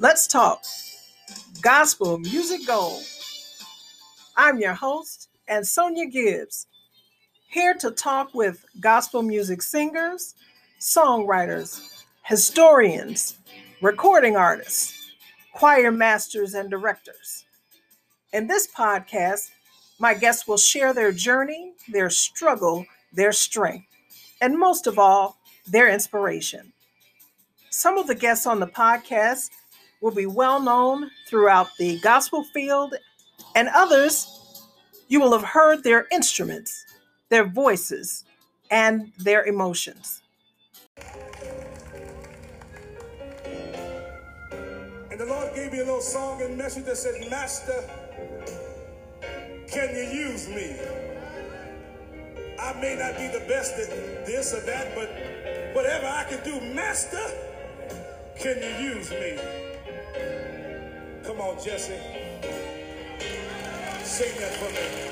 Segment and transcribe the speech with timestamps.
[0.00, 0.62] Let's talk
[1.60, 3.02] gospel music gold.
[4.36, 6.68] I'm your host, and Sonia Gibbs,
[7.48, 10.36] here to talk with gospel music singers,
[10.78, 13.38] songwriters, historians,
[13.82, 14.94] recording artists,
[15.52, 17.44] choir masters, and directors.
[18.32, 19.50] In this podcast,
[19.98, 23.88] my guests will share their journey, their struggle, their strength,
[24.40, 26.72] and most of all, their inspiration.
[27.70, 29.50] Some of the guests on the podcast
[30.00, 32.94] will be well known throughout the gospel field,
[33.54, 34.64] and others
[35.08, 36.84] you will have heard their instruments,
[37.28, 38.24] their voices,
[38.70, 40.22] and their emotions.
[45.10, 47.82] And the Lord gave me a little song and message that said, Master,
[49.66, 50.76] can you use me?
[52.60, 55.08] I may not be the best at this or that, but
[55.74, 57.24] whatever I can do, Master,
[58.38, 59.67] can you use me?
[61.24, 61.94] Come on, Jesse.
[64.02, 65.07] Sing that for me.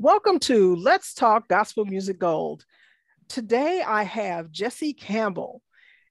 [0.00, 2.64] Welcome to Let's Talk Gospel Music Gold.
[3.28, 5.60] Today I have Jesse Campbell,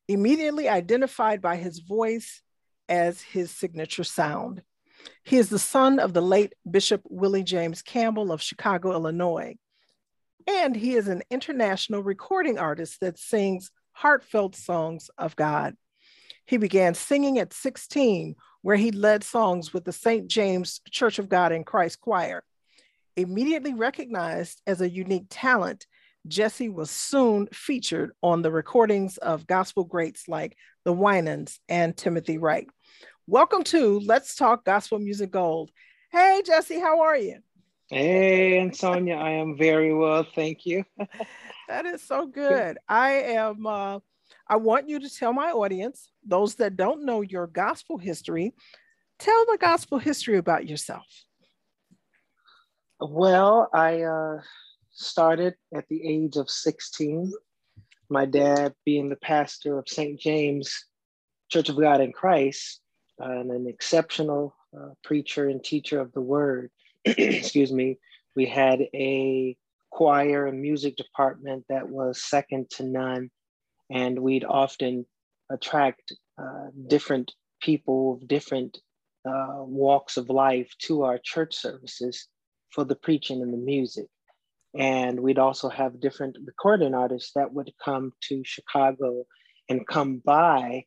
[0.09, 2.41] immediately identified by his voice
[2.89, 4.61] as his signature sound.
[5.23, 9.55] He is the son of the late Bishop Willie James Campbell of Chicago, Illinois.
[10.45, 15.77] And he is an international recording artist that sings heartfelt songs of God.
[16.45, 20.27] He began singing at 16, where he led songs with the St.
[20.27, 22.43] James Church of God in Christ Choir
[23.17, 25.88] Immediately recognized as a unique talent,
[26.28, 30.55] Jesse was soon featured on the recordings of gospel greats like
[30.85, 32.67] the Winans and Timothy Wright.
[33.25, 35.72] Welcome to Let's Talk Gospel Music Gold.
[36.11, 37.39] Hey, Jesse, how are you?
[37.89, 40.83] Hey, and Sonia, I am very well, thank you.
[41.67, 42.77] that is so good.
[42.88, 43.66] I am.
[43.66, 43.97] Uh,
[44.47, 48.53] I want you to tell my audience, those that don't know your gospel history,
[49.17, 51.07] tell the gospel history about yourself.
[52.99, 54.41] Well, I uh,
[54.91, 57.31] started at the age of 16.
[58.09, 60.19] My dad, being the pastor of St.
[60.19, 60.85] James
[61.49, 62.81] Church of God in Christ,
[63.21, 66.71] uh, and an exceptional uh, preacher and teacher of the word,
[67.05, 67.99] excuse me,
[68.35, 69.55] we had a
[69.91, 73.29] choir and music department that was second to none.
[73.91, 75.05] And we'd often
[75.51, 77.31] attract uh, different
[77.61, 78.79] people of different
[79.23, 82.27] uh, walks of life to our church services
[82.69, 84.07] for the preaching and the music.
[84.78, 89.23] And we'd also have different recording artists that would come to Chicago
[89.69, 90.85] and come by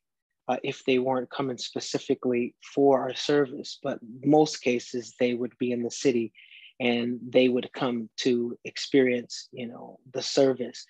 [0.49, 3.79] uh, if they weren't coming specifically for our service.
[3.83, 6.33] But most cases, they would be in the city
[6.79, 10.87] and they would come to experience, you know, the service.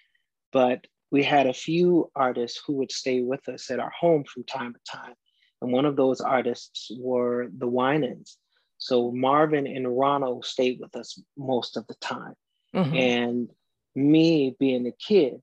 [0.53, 4.45] But we had a few artists who would stay with us at our home from
[4.45, 5.15] time to time.
[5.61, 8.39] And one of those artists were the Winans.
[8.81, 12.35] So Marvin and Ronald stayed with us most of the time.
[12.75, 12.97] Mm-hmm.
[12.97, 13.49] And
[13.95, 15.43] me being a kid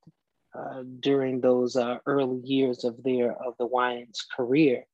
[0.58, 4.86] uh, during those uh, early years of their of the Winans career,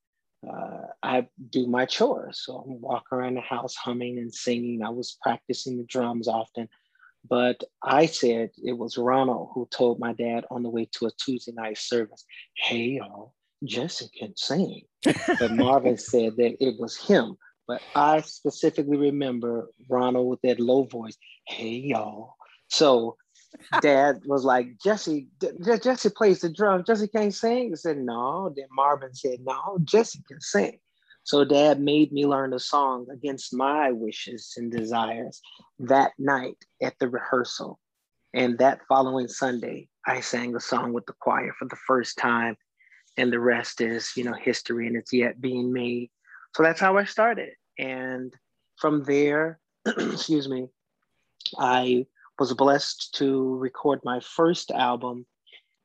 [0.47, 2.41] uh, I do my chores.
[2.43, 4.83] So I'm walking around the house humming and singing.
[4.83, 6.67] I was practicing the drums often.
[7.27, 11.11] But I said it was Ronald who told my dad on the way to a
[11.11, 12.25] Tuesday night service,
[12.57, 14.81] hey, y'all, Jesse can sing.
[15.05, 17.37] but Marvin said that it was him
[17.67, 21.17] but I specifically remember Ronald with that low voice,
[21.47, 22.35] hey y'all.
[22.67, 23.17] So
[23.81, 25.27] dad was like, Jesse,
[25.81, 26.83] Jesse plays the drum.
[26.85, 27.71] Jesse can't sing.
[27.71, 28.51] I said, no.
[28.55, 30.79] Then Marvin said, no, Jesse can sing.
[31.23, 35.41] So dad made me learn the song against my wishes and desires
[35.79, 37.79] that night at the rehearsal.
[38.33, 42.57] And that following Sunday, I sang a song with the choir for the first time.
[43.15, 46.09] And the rest is, you know, history and it's yet being made.
[46.55, 47.53] So that's how I started.
[47.77, 48.33] And
[48.77, 50.67] from there, excuse me,
[51.57, 52.05] I
[52.39, 55.25] was blessed to record my first album.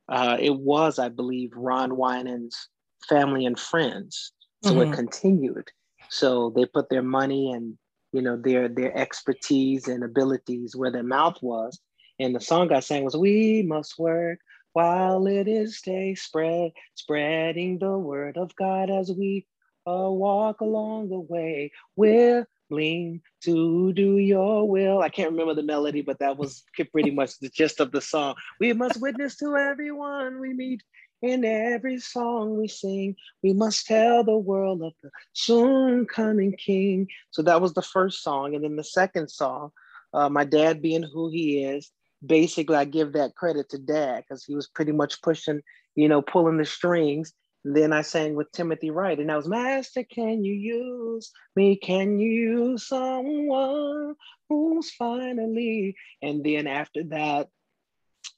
[0.08, 2.68] Uh, it was, I believe, Ron Winans'
[3.08, 4.32] Family and Friends.
[4.64, 4.92] So mm-hmm.
[4.92, 5.68] it continued.
[6.10, 7.78] So they put their money and
[8.12, 11.78] you know their their expertise and abilities where their mouth was.
[12.18, 14.40] And the song I sang was "We must work
[14.72, 19.46] while it is day, spread spreading the word of God as we
[19.88, 21.70] uh, walk along the way.
[21.96, 25.00] Willing to do your will.
[25.00, 28.34] I can't remember the melody, but that was pretty much the gist of the song.
[28.60, 30.82] We must witness to everyone we meet
[31.22, 37.08] in every song we sing, we must tell the world of the soon coming King.
[37.30, 38.54] So that was the first song.
[38.54, 39.70] And then the second song,
[40.12, 41.90] uh, my dad being who he is,
[42.24, 45.60] basically I give that credit to dad because he was pretty much pushing,
[45.94, 47.32] you know, pulling the strings.
[47.74, 51.76] Then I sang with Timothy Wright, and I was Master, can you use me?
[51.76, 54.14] Can you use someone
[54.48, 55.94] who's finally?
[56.22, 57.48] And then after that,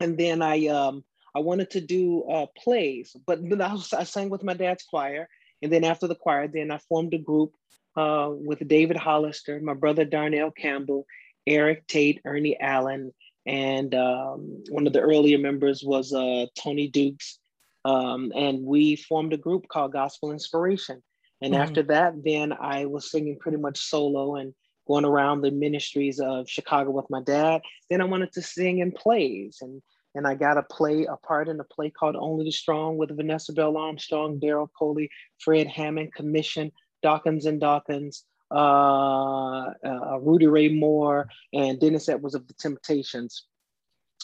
[0.00, 1.04] and then I um
[1.34, 4.82] I wanted to do uh, plays, but then I, was, I sang with my dad's
[4.82, 5.28] choir.
[5.62, 7.52] And then after the choir, then I formed a group
[7.96, 11.06] uh, with David Hollister, my brother Darnell Campbell,
[11.46, 13.12] Eric Tate, Ernie Allen,
[13.46, 17.38] and um, one of the earlier members was uh, Tony Dukes.
[17.84, 21.02] Um, and we formed a group called Gospel Inspiration.
[21.42, 21.62] And mm-hmm.
[21.62, 24.54] after that, then I was singing pretty much solo and
[24.86, 27.62] going around the ministries of Chicago with my dad.
[27.88, 29.82] Then I wanted to sing in plays and
[30.14, 33.16] and I got to play a part in a play called Only the Strong with
[33.16, 36.72] Vanessa Bell Armstrong, Daryl Coley, Fred Hammond, Commission,
[37.02, 43.44] Dawkins and Dawkins, uh, uh, Rudy Ray Moore, and Dennis Edwards of the Temptations.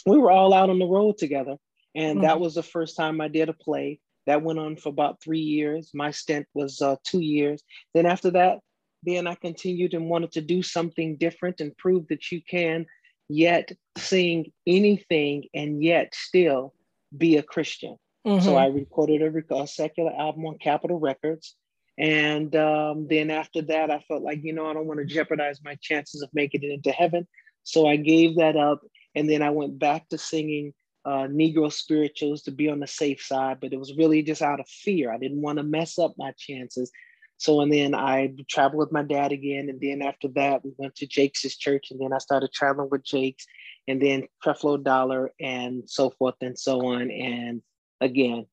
[0.04, 1.56] We were all out on the road together,
[1.96, 2.26] and mm-hmm.
[2.26, 3.98] that was the first time I did a play.
[4.26, 5.92] That went on for about three years.
[5.94, 7.62] My stint was uh, two years.
[7.94, 8.58] Then after that,
[9.02, 12.86] then I continued and wanted to do something different and prove that you can
[13.28, 16.74] yet sing anything and yet still
[17.16, 17.96] be a Christian.
[18.26, 18.44] Mm-hmm.
[18.44, 21.54] So I recorded a, a, secular album on Capitol Records.
[21.96, 25.60] And um, then after that, I felt like, you know, I don't want to jeopardize
[25.64, 27.26] my chances of making it into heaven.
[27.62, 28.80] So I gave that up.
[29.14, 30.74] And then I went back to singing
[31.06, 34.58] uh, Negro spirituals to be on the safe side, but it was really just out
[34.58, 35.12] of fear.
[35.12, 36.90] I didn't want to mess up my chances.
[37.36, 39.68] So, and then I traveled with my dad again.
[39.68, 41.92] And then after that, we went to Jakes' church.
[41.92, 43.46] And then I started traveling with Jakes
[43.86, 47.10] and then Creflo Dollar and so forth and so on.
[47.10, 47.62] And
[48.00, 48.46] again,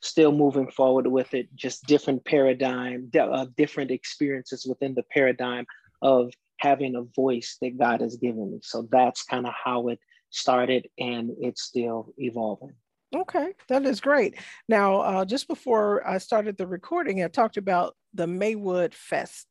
[0.00, 5.66] still moving forward with it, just different paradigm, uh, different experiences within the paradigm
[6.02, 8.60] of having a voice that God has given me.
[8.62, 9.98] So that's kind of how it
[10.36, 12.74] started and it's still evolving.
[13.14, 14.36] Okay, that is great.
[14.68, 19.46] Now, uh, just before I started the recording, I talked about the Maywood Fest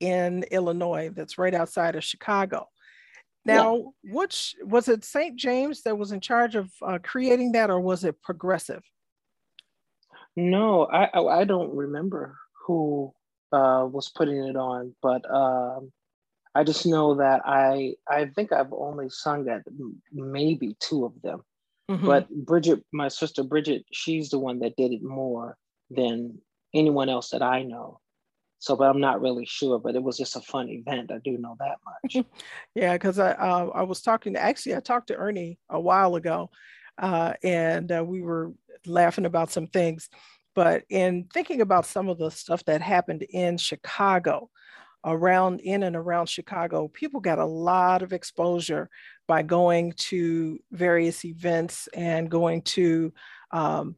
[0.00, 2.68] in Illinois, that's right outside of Chicago.
[3.44, 4.12] Now, yeah.
[4.14, 5.36] which was it St.
[5.36, 8.82] James that was in charge of uh, creating that, or was it Progressive?
[10.36, 12.36] No, I I don't remember
[12.66, 13.12] who
[13.52, 15.90] uh, was putting it on, but um,
[16.58, 19.62] I just know that I I think I've only sung at
[20.12, 21.42] maybe two of them.
[21.88, 22.04] Mm-hmm.
[22.04, 25.56] But Bridget, my sister Bridget, she's the one that did it more
[25.88, 26.40] than
[26.74, 28.00] anyone else that I know.
[28.58, 29.78] So, but I'm not really sure.
[29.78, 31.12] But it was just a fun event.
[31.12, 32.26] I do know that much.
[32.74, 36.16] yeah, because I uh, I was talking to actually I talked to Ernie a while
[36.16, 36.50] ago,
[37.00, 38.52] uh, and uh, we were
[38.84, 40.08] laughing about some things.
[40.56, 44.50] But in thinking about some of the stuff that happened in Chicago,
[45.04, 48.88] around in and around Chicago, people got a lot of exposure
[49.26, 53.12] by going to various events and going to
[53.52, 53.96] um,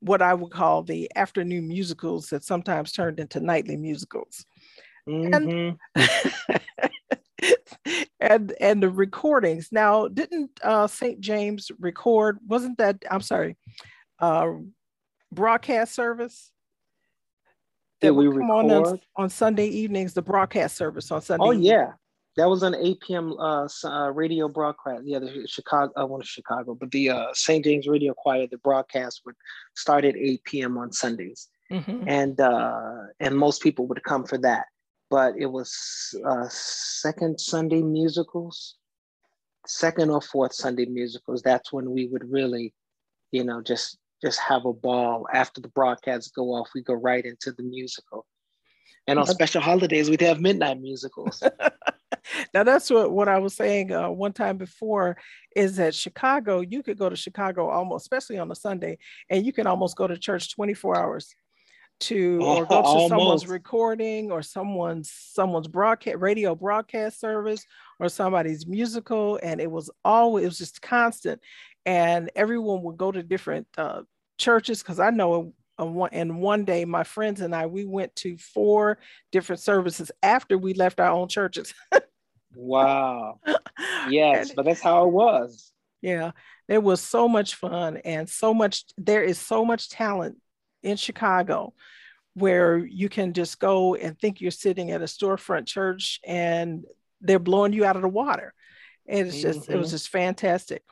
[0.00, 4.44] what I would call the afternoon musicals that sometimes turned into nightly musicals.
[5.08, 5.76] Mm-hmm.
[5.94, 6.60] And,
[8.20, 9.68] and and the recordings.
[9.70, 11.20] Now, didn't uh, St.
[11.20, 12.38] James record?
[12.46, 13.04] Wasn't that?
[13.10, 13.56] I'm sorry,
[14.18, 14.48] uh,
[15.32, 16.50] broadcast service
[18.00, 21.44] that we record on, on Sunday evenings, the broadcast service on Sunday.
[21.44, 21.66] Oh evenings.
[21.66, 21.92] yeah,
[22.36, 23.32] that was an 8 p.m.
[23.38, 25.02] Uh, uh, radio broadcast.
[25.04, 27.64] Yeah, the Chicago, I want to Chicago, but the uh, St.
[27.64, 29.36] James Radio Choir, the broadcast would
[29.74, 30.76] start at 8 p.m.
[30.76, 32.04] on Sundays, mm-hmm.
[32.06, 34.66] and uh, and most people would come for that.
[35.08, 38.76] But it was uh, second Sunday musicals,
[39.66, 41.40] second or fourth Sunday musicals.
[41.42, 42.74] That's when we would really,
[43.32, 46.68] you know, just just have a ball after the broadcasts go off.
[46.74, 48.26] We go right into the musical.
[49.06, 51.42] And on special holidays, we'd have midnight musicals.
[52.54, 55.16] now that's what, what I was saying uh, one time before
[55.54, 58.98] is that Chicago, you could go to Chicago almost, especially on a Sunday,
[59.30, 61.34] and you can almost go to church 24 hours
[61.98, 67.64] to or go to someone's recording or someone's someone's broadcast radio broadcast service
[67.98, 71.40] or somebody's musical and it was always it was just constant
[71.86, 74.02] and everyone would go to different uh,
[74.36, 78.98] churches because i know and one day my friends and i we went to four
[79.32, 81.72] different services after we left our own churches
[82.54, 83.38] wow
[84.10, 86.32] yes and, but that's how it was yeah
[86.68, 90.36] it was so much fun and so much there is so much talent
[90.82, 91.74] in Chicago
[92.34, 96.84] where you can just go and think you're sitting at a storefront church and
[97.20, 98.52] they're blowing you out of the water.
[99.08, 99.72] And it's just, mm-hmm.
[99.72, 99.94] it was mm-hmm.
[99.94, 100.82] just fantastic.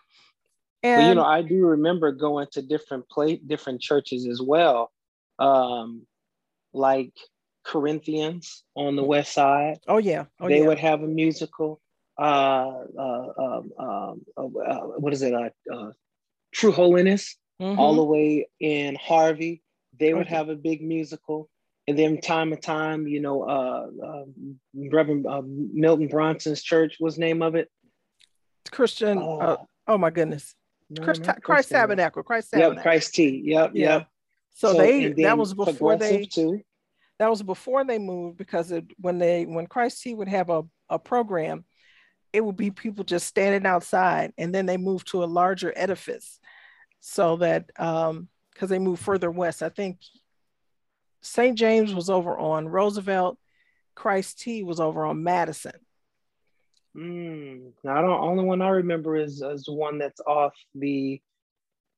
[0.85, 4.93] And well, you know, I do remember going to different play different churches as well.
[5.39, 6.07] Um,
[6.75, 7.13] like
[7.65, 9.79] Corinthians on the west side.
[9.89, 10.27] Oh yeah.
[10.39, 10.67] Oh, they yeah.
[10.67, 11.81] would have a musical.
[12.21, 15.33] Uh, uh, um, um, uh, uh what is it?
[15.33, 15.93] Uh, uh
[16.53, 17.81] True Holiness, mm-hmm.
[17.81, 19.63] all the way in Harvey.
[19.99, 20.37] They would okay.
[20.37, 21.49] have a big musical.
[21.89, 24.25] And then time to time, you know, uh, uh,
[24.75, 27.69] Reverend uh, Milton Brunson's church was name of it.
[28.71, 29.19] Christian.
[29.19, 30.55] Uh, oh, oh my goodness.
[30.99, 32.23] No, Christ, Christ Tabernacle.
[32.23, 32.75] Christ Tabernacle.
[32.77, 33.43] Yep, Christ T.
[33.45, 33.97] Yep, yeah.
[33.97, 34.09] yep.
[34.55, 36.63] So, so they that was before they too.
[37.19, 40.63] That was before they moved because it, when they when Christ T would have a,
[40.89, 41.65] a program,
[42.33, 46.41] it would be people just standing outside, and then they moved to a larger edifice,
[47.01, 49.63] so that um, because they moved further west.
[49.63, 49.99] I think
[51.23, 51.57] St.
[51.57, 53.39] James was over on Roosevelt.
[53.95, 55.73] Christ T was over on Madison.
[56.97, 61.21] Mm, now, the only one I remember is, is one that's off the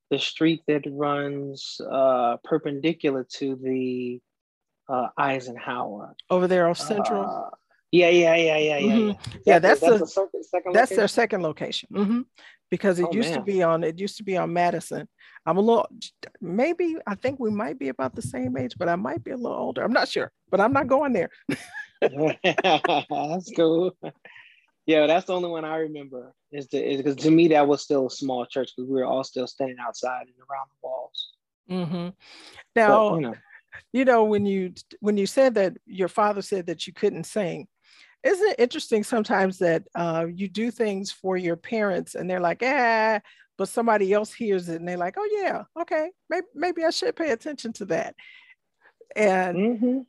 [0.09, 4.21] the street that runs uh, perpendicular to the
[4.89, 6.15] uh, Eisenhower.
[6.29, 7.23] Over there off Central.
[7.25, 7.55] Uh,
[7.91, 8.93] yeah, yeah, yeah, yeah, yeah.
[8.93, 9.07] Mm-hmm.
[9.09, 11.89] Yeah, yeah that's, that's, the, second, second that's their second location.
[11.93, 12.21] Mm-hmm.
[12.69, 13.39] Because it oh, used man.
[13.39, 15.07] to be on it used to be on Madison.
[15.45, 15.87] I'm a little
[16.41, 19.37] maybe I think we might be about the same age, but I might be a
[19.37, 19.83] little older.
[19.83, 21.29] I'm not sure, but I'm not going there.
[22.01, 23.97] that's cool.
[24.87, 26.33] Yeah, that's the only one I remember.
[26.51, 29.23] Is the because to me that was still a small church because we were all
[29.23, 31.33] still standing outside and around the walls.
[31.69, 32.09] Mm-hmm.
[32.73, 33.35] Now, but, you know,
[33.91, 37.67] you know when you when you said that your father said that you couldn't sing,
[38.23, 42.63] isn't it interesting sometimes that uh, you do things for your parents and they're like,
[42.63, 43.19] ah,
[43.57, 47.15] but somebody else hears it and they're like, oh yeah, okay, maybe maybe I should
[47.17, 48.15] pay attention to that.
[49.17, 49.99] And mm-hmm.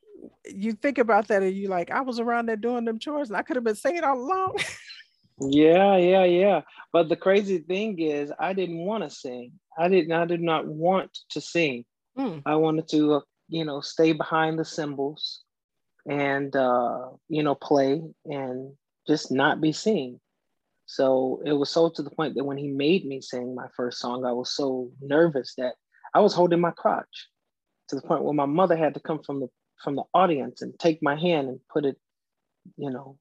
[0.44, 3.36] You think about that and you like, I was around there doing them chores and
[3.36, 4.58] I could have been singing all along.
[5.40, 6.60] yeah, yeah, yeah.
[6.92, 9.52] But the crazy thing is, I didn't want to sing.
[9.78, 10.12] I didn't.
[10.12, 11.84] I did not want to sing.
[12.18, 12.42] Mm.
[12.44, 15.44] I wanted to, uh, you know, stay behind the cymbals
[16.08, 18.72] and uh, you know play and
[19.06, 20.18] just not be seen.
[20.86, 23.98] So it was so to the point that when he made me sing my first
[23.98, 25.74] song, I was so nervous that
[26.14, 27.28] I was holding my crotch
[27.88, 29.48] to the point where my mother had to come from the
[29.82, 31.96] from the audience and take my hand and put it,
[32.76, 33.18] you know,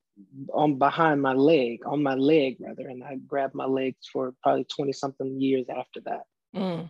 [0.54, 4.66] on behind my leg, on my leg rather, and I grabbed my legs for probably
[4.66, 6.24] 20 something years after that.
[6.56, 6.90] Mm.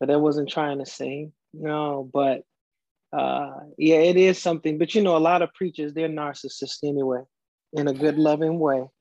[0.00, 2.42] But I wasn't trying to sing, no, but
[3.12, 4.78] uh, yeah, it is something.
[4.78, 7.22] But you know, a lot of preachers, they're narcissists anyway,
[7.72, 8.88] in a good, loving way.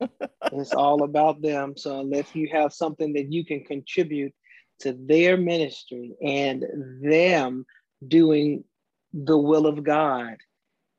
[0.51, 1.75] it's all about them.
[1.75, 4.33] So unless you have something that you can contribute
[4.79, 6.65] to their ministry and
[7.01, 7.65] them
[8.07, 8.63] doing
[9.15, 10.35] the will of God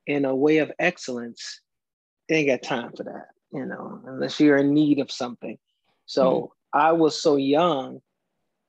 [0.06, 1.60] in a way of excellence,
[2.28, 5.58] they ain't got time for that, you know, unless you're in need of something.
[6.06, 6.78] So mm-hmm.
[6.78, 8.00] I was so young,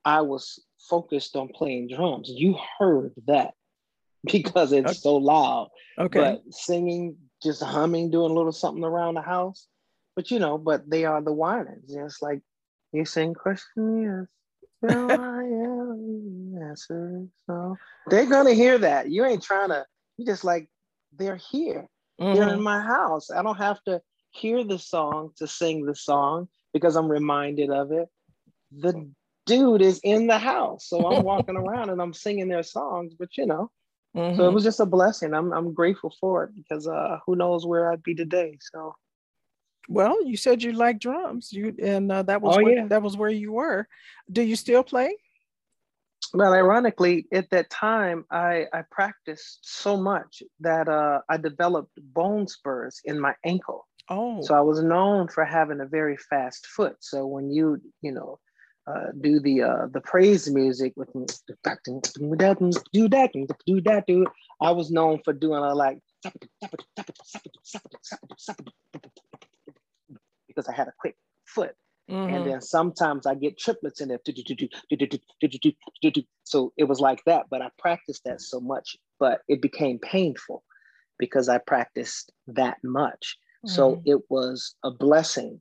[0.04, 2.30] I was focused on playing drums.
[2.30, 3.54] You heard that
[4.24, 4.98] because it's okay.
[4.98, 5.70] so loud.
[5.98, 6.18] Okay.
[6.18, 9.66] But singing, just humming, doing a little something around the house.
[10.14, 11.94] But you know, but they are the Winans.
[11.94, 12.40] It's like
[12.92, 14.26] you sing question
[14.82, 14.90] yes.
[14.90, 17.26] I am answer.
[17.46, 17.76] So
[18.08, 19.10] they're gonna hear that.
[19.10, 19.84] You ain't trying to,
[20.16, 20.68] you just like
[21.16, 21.88] they're here.
[22.20, 22.34] Mm-hmm.
[22.34, 22.62] They're in mm-hmm.
[22.62, 23.30] my house.
[23.30, 24.00] I don't have to
[24.30, 28.08] hear the song to sing the song because I'm reminded of it.
[28.72, 29.10] The
[29.46, 30.88] dude is in the house.
[30.88, 33.70] So I'm walking around and I'm singing their songs, but you know,
[34.16, 34.36] Mm-hmm.
[34.36, 34.54] So it mm-hmm.
[34.54, 35.34] was just a blessing.
[35.34, 38.58] I'm I'm grateful for it because uh, who knows where I'd be today.
[38.72, 38.94] So.
[39.90, 42.86] Well, you said you like drums, you and uh, that was oh, where, yeah.
[42.88, 43.88] that was where you were.
[44.30, 45.16] Do you still play?
[46.34, 52.46] Well, ironically, at that time, I, I practiced so much that uh, I developed bone
[52.46, 53.86] spurs in my ankle.
[54.10, 54.40] Oh.
[54.42, 56.96] So I was known for having a very fast foot.
[57.00, 58.38] So when you, you know,
[58.86, 63.32] uh, do the uh, the praise music with me, do that
[63.66, 64.26] do that do
[64.62, 65.98] I was known for doing a like
[70.46, 71.74] because I had a quick foot.
[72.10, 72.34] Mm-hmm.
[72.34, 74.18] And then sometimes I get triplets in there.
[76.44, 80.64] So it was like that, but I practiced that so much, but it became painful
[81.18, 83.36] because I practiced that much.
[83.64, 83.74] Mm-hmm.
[83.74, 85.60] So it was a blessing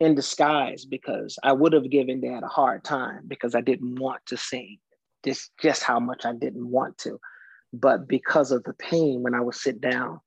[0.00, 4.22] in disguise because I would have given dad a hard time because I didn't want
[4.26, 4.78] to sing
[5.24, 7.20] just just how much I didn't want to.
[7.72, 10.20] But because of the pain when I would sit down,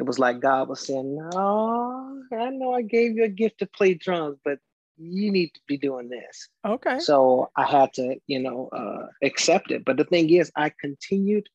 [0.00, 3.66] it was like God was saying, No, I know I gave you a gift to
[3.66, 4.58] play drums, but
[4.96, 6.48] you need to be doing this.
[6.66, 6.98] Okay.
[7.00, 9.84] So I had to, you know, uh, accept it.
[9.84, 11.50] But the thing is, I continued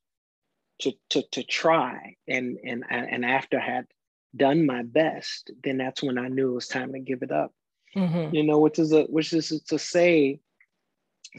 [0.81, 3.87] to to to try, and and and after I had
[4.35, 7.51] done my best, then that's when I knew it was time to give it up.
[7.95, 8.35] Mm-hmm.
[8.35, 10.39] You know, which is a which is to say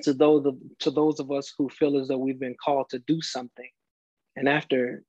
[0.02, 2.98] to those of to those of us who feel as though we've been called to
[2.98, 3.70] do something,
[4.34, 5.04] and after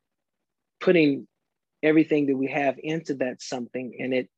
[0.80, 1.28] putting
[1.84, 4.30] everything that we have into that something and it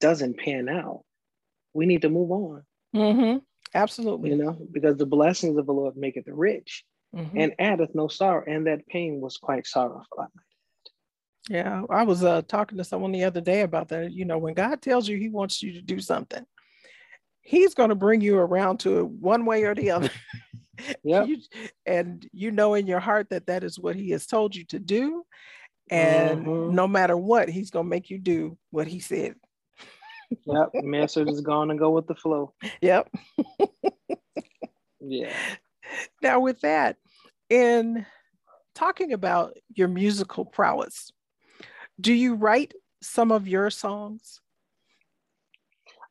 [0.00, 1.02] doesn't pan out,
[1.74, 2.62] we need to move on.
[2.94, 3.38] Mm-hmm.
[3.74, 4.30] Absolutely.
[4.30, 7.38] You know, because the blessings of the Lord make maketh rich mm-hmm.
[7.38, 8.44] and addeth no sorrow.
[8.46, 10.28] And that pain was quite sorrowful,
[11.48, 14.12] yeah, I was uh, talking to someone the other day about that.
[14.12, 16.44] You know, when God tells you He wants you to do something,
[17.40, 20.10] He's going to bring you around to it one way or the other.
[21.02, 21.24] Yeah.
[21.86, 24.78] and you know in your heart that that is what He has told you to
[24.78, 25.24] do,
[25.90, 26.74] and mm-hmm.
[26.74, 29.36] no matter what, He's going to make you do what He said.
[30.44, 32.52] yep, message is going to go with the flow.
[32.80, 33.10] Yep.
[35.00, 35.32] yeah.
[36.22, 36.96] Now, with that,
[37.48, 38.04] in
[38.74, 41.12] talking about your musical prowess,
[42.00, 44.40] do you write some of your songs?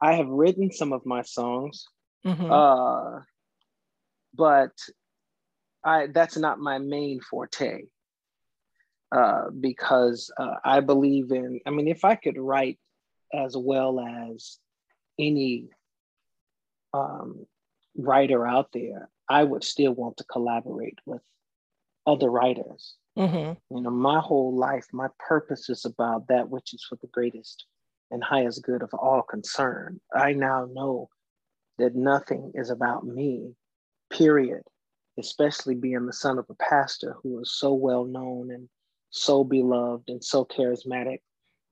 [0.02, 1.88] I have written some of my songs,
[2.26, 2.52] mm-hmm.
[2.52, 3.22] uh,
[4.34, 4.72] but
[5.84, 7.84] I that's not my main forte
[9.16, 11.62] uh, because uh, I believe in.
[11.66, 12.80] I mean, if I could write
[13.34, 14.60] as well as
[15.18, 15.70] any
[16.94, 17.46] um,
[17.98, 21.22] writer out there, I would still want to collaborate with
[22.06, 22.96] other writers.
[23.18, 23.76] Mm-hmm.
[23.76, 27.66] You know, my whole life, my purpose is about that which is for the greatest
[28.12, 30.02] and highest good of all concerned.
[30.14, 31.08] I now know
[31.78, 33.56] that nothing is about me,
[34.12, 34.64] period,
[35.18, 38.68] especially being the son of a pastor who is so well known and
[39.16, 41.20] so beloved and so charismatic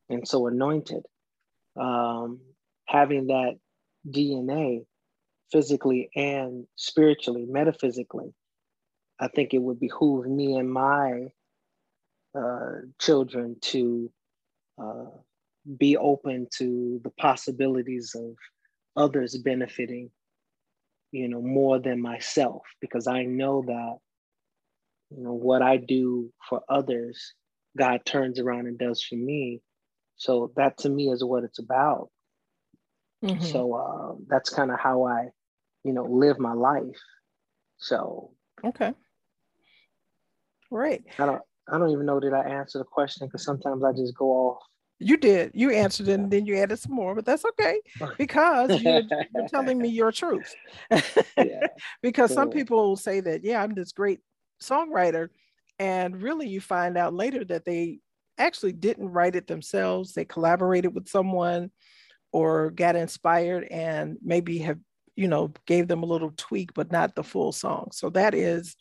[0.10, 1.04] and so anointed.
[1.80, 2.40] Um,
[2.88, 3.58] having that
[4.10, 4.86] DNA
[5.52, 8.34] physically and spiritually, metaphysically,
[9.20, 11.28] I think it would behoove me and my
[12.38, 14.12] uh, children to
[14.82, 15.06] uh,
[15.78, 18.36] be open to the possibilities of
[18.96, 20.10] others benefiting,
[21.12, 23.98] you know, more than myself, because I know that,
[25.16, 27.34] you know, what I do for others,
[27.78, 29.62] God turns around and does for me.
[30.16, 32.10] So that to me is what it's about.
[33.24, 33.44] Mm-hmm.
[33.44, 35.30] So uh, that's kind of how I,
[35.84, 37.00] you know, live my life.
[37.78, 38.32] So
[38.64, 38.94] okay,
[40.74, 41.04] Right.
[41.20, 44.18] I don't I don't even know did I answer the question because sometimes I just
[44.18, 44.64] go off.
[44.98, 45.52] You did.
[45.54, 47.80] You answered it and then you added some more, but that's okay
[48.18, 49.02] because you're,
[49.36, 50.54] you're telling me your truth.
[51.38, 51.68] yeah.
[52.02, 54.22] because some people say that, yeah, I'm this great
[54.64, 55.30] songwriter.
[55.80, 58.00] And really, you find out later that they
[58.38, 60.14] actually didn't write it themselves.
[60.14, 61.72] They collaborated with someone
[62.32, 64.80] or got inspired and maybe have,
[65.16, 67.90] you know, gave them a little tweak, but not the full song.
[67.92, 68.76] So that is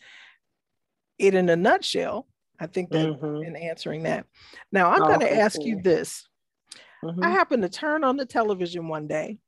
[1.19, 2.27] it in a nutshell.
[2.59, 3.43] I think that mm-hmm.
[3.43, 4.27] in answering that.
[4.71, 5.67] Now I'm oh, going to ask cool.
[5.67, 6.29] you this.
[7.05, 7.25] Mm-hmm.
[7.25, 9.39] I happened to turn on the television one day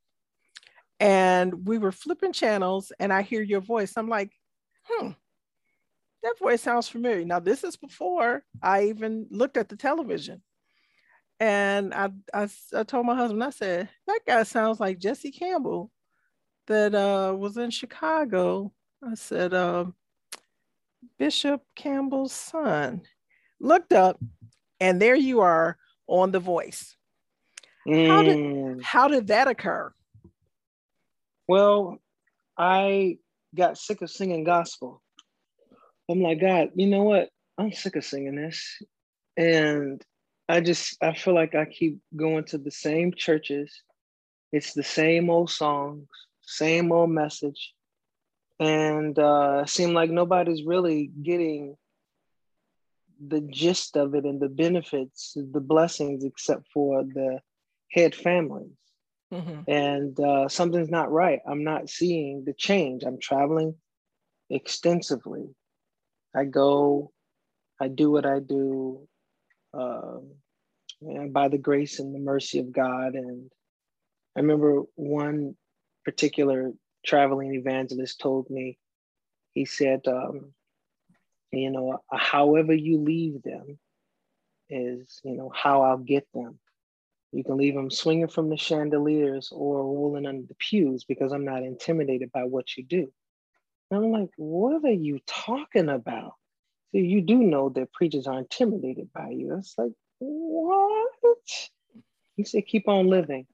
[1.01, 3.93] and we were flipping channels and I hear your voice.
[3.97, 4.33] I'm like,
[4.85, 5.11] hmm,
[6.25, 7.25] that voice sounds familiar.
[7.25, 10.43] Now, this is before I even looked at the television.
[11.39, 15.91] And I, I, I told my husband, I said, that guy sounds like Jesse Campbell
[16.67, 18.73] that uh, was in Chicago.
[19.07, 19.95] I said, um,
[21.19, 23.03] Bishop Campbell's son.
[23.61, 24.19] Looked up,
[24.81, 26.97] and there you are on The Voice.
[27.87, 28.09] Mm.
[28.09, 28.83] How did mm.
[28.83, 29.93] how did that occur?
[31.47, 31.99] Well,
[32.59, 33.19] I
[33.55, 35.03] got sick of singing gospel.
[36.09, 37.31] I'm like, God, you know what?
[37.59, 38.83] I'm sick of singing this.
[39.37, 40.03] And
[40.49, 43.83] I just I feel like I keep going to the same churches.
[44.53, 46.09] It's the same old songs,
[46.43, 47.75] same old message
[48.61, 51.77] and uh, seemed like nobody's really getting
[53.27, 57.41] the gist of it and the benefits, the blessings, except for the
[57.91, 58.77] head families.
[59.33, 59.71] Mm-hmm.
[59.71, 61.41] And uh, something's not right.
[61.47, 63.03] I'm not seeing the change.
[63.05, 63.75] I'm traveling
[64.51, 65.49] extensively.
[66.35, 67.13] I go,
[67.81, 69.07] I do what I do,
[69.73, 70.31] um,
[71.01, 73.51] and by the grace and the mercy of God, and
[74.37, 75.57] I remember one
[76.05, 76.73] particular
[77.05, 78.79] traveling evangelist told me,
[79.53, 80.53] he said, um,
[81.53, 83.79] you know, however you leave them
[84.69, 86.59] is, you know, how I'll get them.
[87.33, 91.45] You can leave them swinging from the chandeliers or rolling under the pews because I'm
[91.45, 93.13] not intimidated by what you do.
[93.91, 96.35] And I'm like, what are you talking about?
[96.93, 99.57] So you do know that preachers are intimidated by you.
[99.59, 101.69] It's like, what?
[102.37, 103.47] He said, keep on living.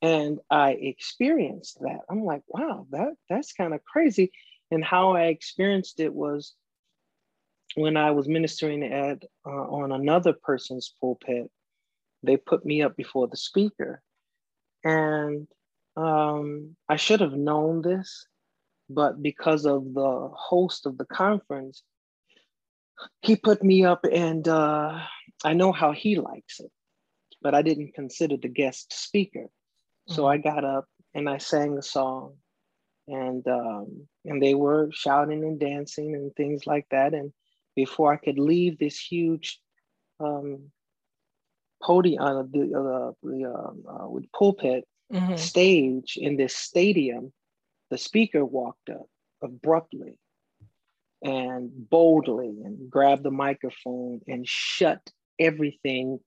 [0.00, 2.00] And I experienced that.
[2.10, 4.32] I'm like, wow, that that's kind of crazy.
[4.70, 6.54] And how I experienced it was
[7.74, 11.50] when I was ministering at uh, on another person's pulpit.
[12.24, 14.02] They put me up before the speaker,
[14.84, 15.48] and
[15.96, 18.26] um, I should have known this,
[18.94, 21.82] but because of the host of the conference,
[23.20, 25.00] he put me up, and uh,
[25.44, 26.70] I know how he likes it,
[27.40, 29.46] but I didn't consider the guest speaker.
[30.08, 32.34] So I got up and I sang a song,
[33.06, 37.14] and um, and they were shouting and dancing and things like that.
[37.14, 37.32] And
[37.76, 39.60] before I could leave this huge
[40.20, 40.70] um,
[41.82, 45.36] podium, uh, the, uh, the uh, with pulpit mm-hmm.
[45.36, 47.32] stage in this stadium,
[47.92, 49.06] the speaker walked up
[49.42, 50.18] abruptly
[51.22, 56.18] and boldly and grabbed the microphone and shut everything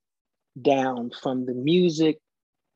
[0.62, 2.20] down from the music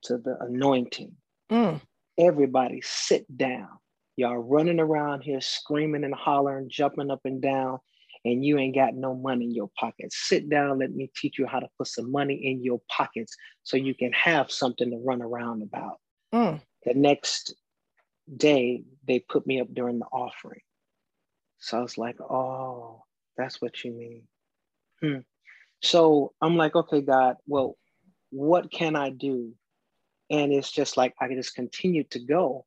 [0.02, 1.12] to the anointing.
[1.52, 1.80] Mm.
[2.18, 3.68] Everybody sit down.
[4.16, 7.78] Y'all running around here screaming and hollering, jumping up and down,
[8.24, 10.16] and you ain't got no money in your pockets.
[10.26, 13.76] Sit down, let me teach you how to put some money in your pockets so
[13.76, 16.00] you can have something to run around about.
[16.34, 16.60] Mm.
[16.84, 17.54] The next
[18.34, 20.60] day, they put me up during the offering.
[21.58, 23.04] So I was like, oh,
[23.36, 24.22] that's what you mean.
[25.00, 25.20] Hmm.
[25.82, 27.76] So I'm like, okay, God, well,
[28.30, 29.54] what can I do
[30.30, 32.64] and it's just like I just continue to go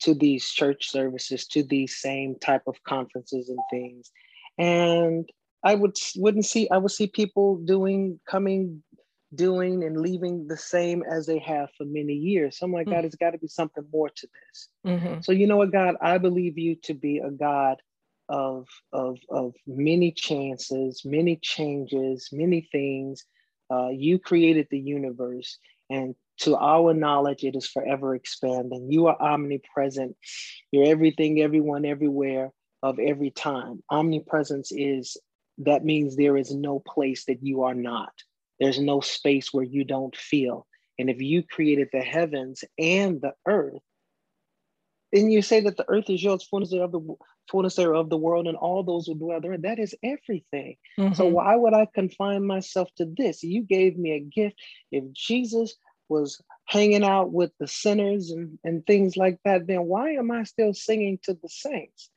[0.00, 4.10] to these church services, to these same type of conferences and things.
[4.58, 5.28] And
[5.62, 8.82] I would wouldn't see I would see people doing coming
[9.36, 12.58] doing and leaving the same as they have for many years.
[12.58, 12.96] So I'm like, mm-hmm.
[12.96, 14.68] God, it's got to be something more to this.
[14.86, 15.20] Mm-hmm.
[15.22, 17.76] So you know what, God, I believe you to be a God
[18.28, 23.24] of of of many chances, many changes, many things.
[23.70, 25.58] Uh, you created the universe,
[25.90, 28.90] and to our knowledge, it is forever expanding.
[28.90, 30.16] You are omnipresent.
[30.72, 32.50] You're everything, everyone, everywhere,
[32.82, 33.82] of every time.
[33.90, 35.16] Omnipresence is
[35.58, 38.12] that means there is no place that you are not.
[38.60, 40.66] There's no space where you don't feel.
[40.98, 43.82] And if you created the heavens and the earth,
[45.12, 47.00] then you say that the earth is yours, fullness of the
[47.50, 49.56] fullness of the world, and all those who dwell there.
[49.56, 50.76] That is everything.
[50.98, 51.14] Mm-hmm.
[51.14, 53.42] So why would I confine myself to this?
[53.42, 54.56] You gave me a gift.
[54.90, 55.76] If Jesus
[56.08, 60.44] was hanging out with the sinners and, and things like that, then why am I
[60.44, 62.10] still singing to the saints?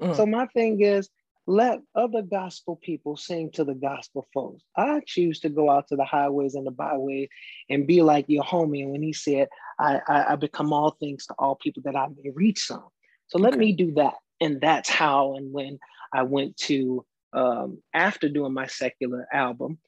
[0.00, 0.16] Mm.
[0.16, 1.08] So my thing is,
[1.46, 4.62] let other gospel people sing to the gospel folks.
[4.76, 7.28] I choose to go out to the highways and the byways
[7.68, 11.34] and be like your homie when he said, I, I, I become all things to
[11.38, 12.88] all people that I may reach some.
[13.26, 13.60] So let okay.
[13.60, 14.14] me do that.
[14.40, 15.78] And that's how and when
[16.12, 17.04] I went to,
[17.34, 19.78] um, after doing my secular album,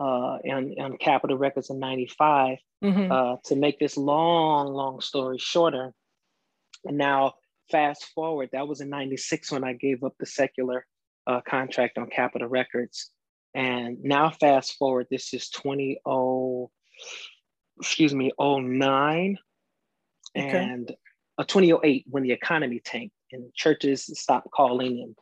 [0.00, 3.12] uh, on, on Capitol Records in 95 mm-hmm.
[3.12, 5.92] uh, to make this long, long story shorter.
[6.84, 7.34] And now,
[7.70, 10.84] fast forward, that was in 96 when I gave up the secular
[11.26, 13.10] uh, contract on Capitol Records.
[13.54, 16.00] And now, fast forward, this is 20,
[17.78, 19.38] excuse me, 09
[20.36, 20.48] okay.
[20.56, 20.90] and
[21.38, 25.16] uh, 2008 when the economy tanked and churches stopped calling and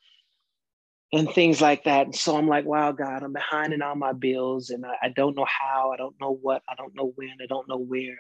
[1.15, 2.07] and things like that.
[2.07, 5.09] And so I'm like, wow, God, I'm behind in all my bills and I, I
[5.11, 8.17] don't know how, I don't know what, I don't know when, I don't know where.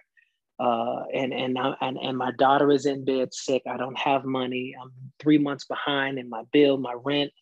[0.61, 3.63] Uh, and and, and and my daughter is in bed sick.
[3.69, 4.75] I don't have money.
[4.81, 7.33] I'm three months behind in my bill, my rent.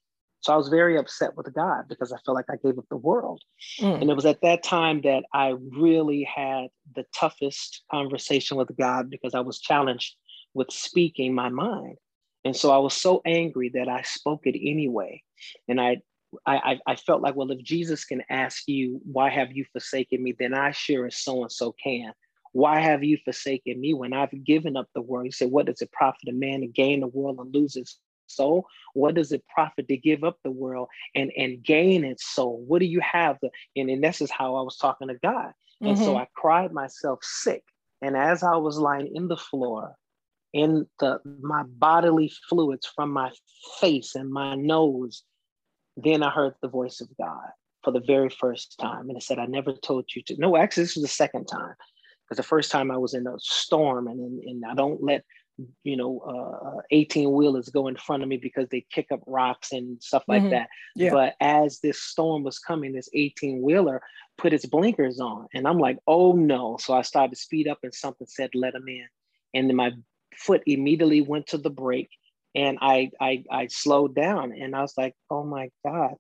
[0.41, 2.97] So I was very upset with God because I felt like I gave up the
[2.97, 3.43] world.
[3.81, 4.03] Mm.
[4.03, 9.11] And it was at that time that I really had the toughest conversation with God
[9.11, 10.17] because I was challenged
[10.55, 11.97] with speaking my mind.
[12.45, 15.23] And so I was so angry that I spoke it anyway.
[15.69, 15.99] And I,
[16.47, 20.35] I, I felt like, well, if Jesus can ask you, why have you forsaken me?
[20.39, 22.13] Then I sure as so and so can.
[22.53, 25.27] Why have you forsaken me when I've given up the world?
[25.27, 27.97] He said, What does it profit a man to gain the world and lose his
[28.31, 28.67] soul?
[28.95, 32.65] What does it profit to give up the world and, and gain its soul?
[32.67, 33.39] What do you have?
[33.43, 35.53] The, and, and this is how I was talking to God.
[35.81, 36.05] And mm-hmm.
[36.05, 37.63] so I cried myself sick.
[38.03, 39.95] And as I was lying in the floor,
[40.53, 43.31] in the my bodily fluids from my
[43.81, 45.23] face and my nose
[45.97, 47.51] then I heard the voice of God
[47.83, 49.09] for the very first time.
[49.09, 50.37] And it said, I never told you to.
[50.39, 51.75] No, actually, this was the second time.
[52.25, 55.25] because the first time I was in a storm and, and I don't let
[55.85, 59.73] you know, uh, 18 wheelers go in front of me because they kick up rocks
[59.73, 60.51] and stuff like mm-hmm.
[60.51, 60.69] that.
[60.97, 61.11] Yeah.
[61.11, 64.03] But as this storm was coming, this 18 wheeler
[64.39, 66.77] put its blinkers on, and I'm like, oh no.
[66.81, 69.07] So I started to speed up, and something said, let him in.
[69.55, 69.93] And then my
[70.37, 72.11] foot immediately went to the brake,
[72.55, 76.15] and I, I, I slowed down, and I was like, oh my God.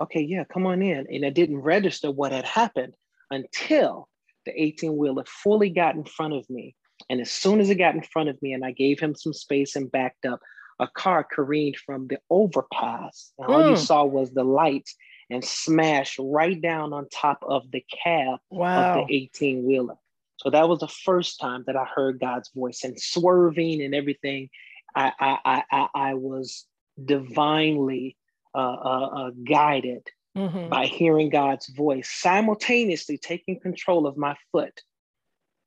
[0.00, 1.06] Okay, yeah, come on in.
[1.10, 2.94] And I didn't register what had happened
[3.32, 4.08] until
[4.46, 6.76] the 18 wheeler fully got in front of me
[7.10, 9.32] and as soon as it got in front of me and I gave him some
[9.32, 10.40] space and backed up,
[10.78, 13.32] a car careened from the overpass.
[13.38, 13.82] And all you hmm.
[13.82, 14.94] saw was the lights
[15.30, 19.00] and smashed right down on top of the cab wow.
[19.02, 19.96] of the 18 wheeler.
[20.36, 24.50] So that was the first time that I heard God's voice and swerving and everything.
[24.94, 26.64] I, I, I, I was
[27.02, 28.16] divinely
[28.54, 30.68] uh, uh, uh, guided mm-hmm.
[30.68, 34.80] by hearing God's voice, simultaneously taking control of my foot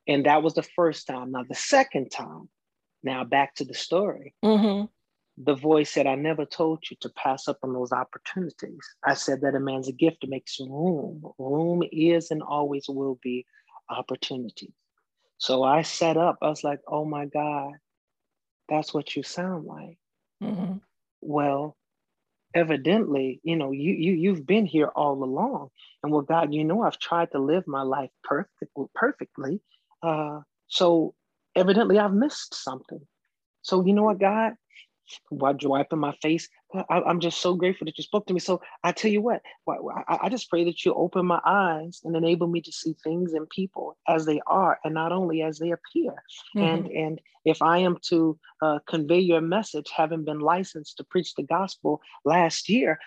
[0.07, 1.31] and that was the first time.
[1.31, 2.49] Now, the second time,
[3.03, 4.85] now back to the story, mm-hmm.
[5.43, 8.79] the voice said, I never told you to pass up on those opportunities.
[9.03, 11.23] I said that a man's a gift makes room.
[11.37, 13.45] Room is and always will be
[13.89, 14.73] opportunity.
[15.37, 17.73] So I set up, I was like, oh my God,
[18.69, 19.97] that's what you sound like.
[20.43, 20.77] Mm-hmm.
[21.21, 21.75] Well,
[22.53, 25.69] evidently, you know, you you you've been here all along.
[26.03, 29.61] And well, God, you know, I've tried to live my life perfect, perfectly.
[30.01, 31.13] Uh, so
[31.55, 33.01] evidently I've missed something.
[33.61, 34.53] So you know what, God,
[35.29, 36.47] while you're wiping my face,
[36.89, 38.39] I, am just so grateful that you spoke to me.
[38.39, 42.15] So I tell you what, I, I just pray that you open my eyes and
[42.15, 45.71] enable me to see things and people as they are, and not only as they
[45.71, 46.13] appear.
[46.55, 46.59] Mm-hmm.
[46.59, 51.33] And and if I am to uh, convey your message, having been licensed to preach
[51.35, 52.99] the gospel last year,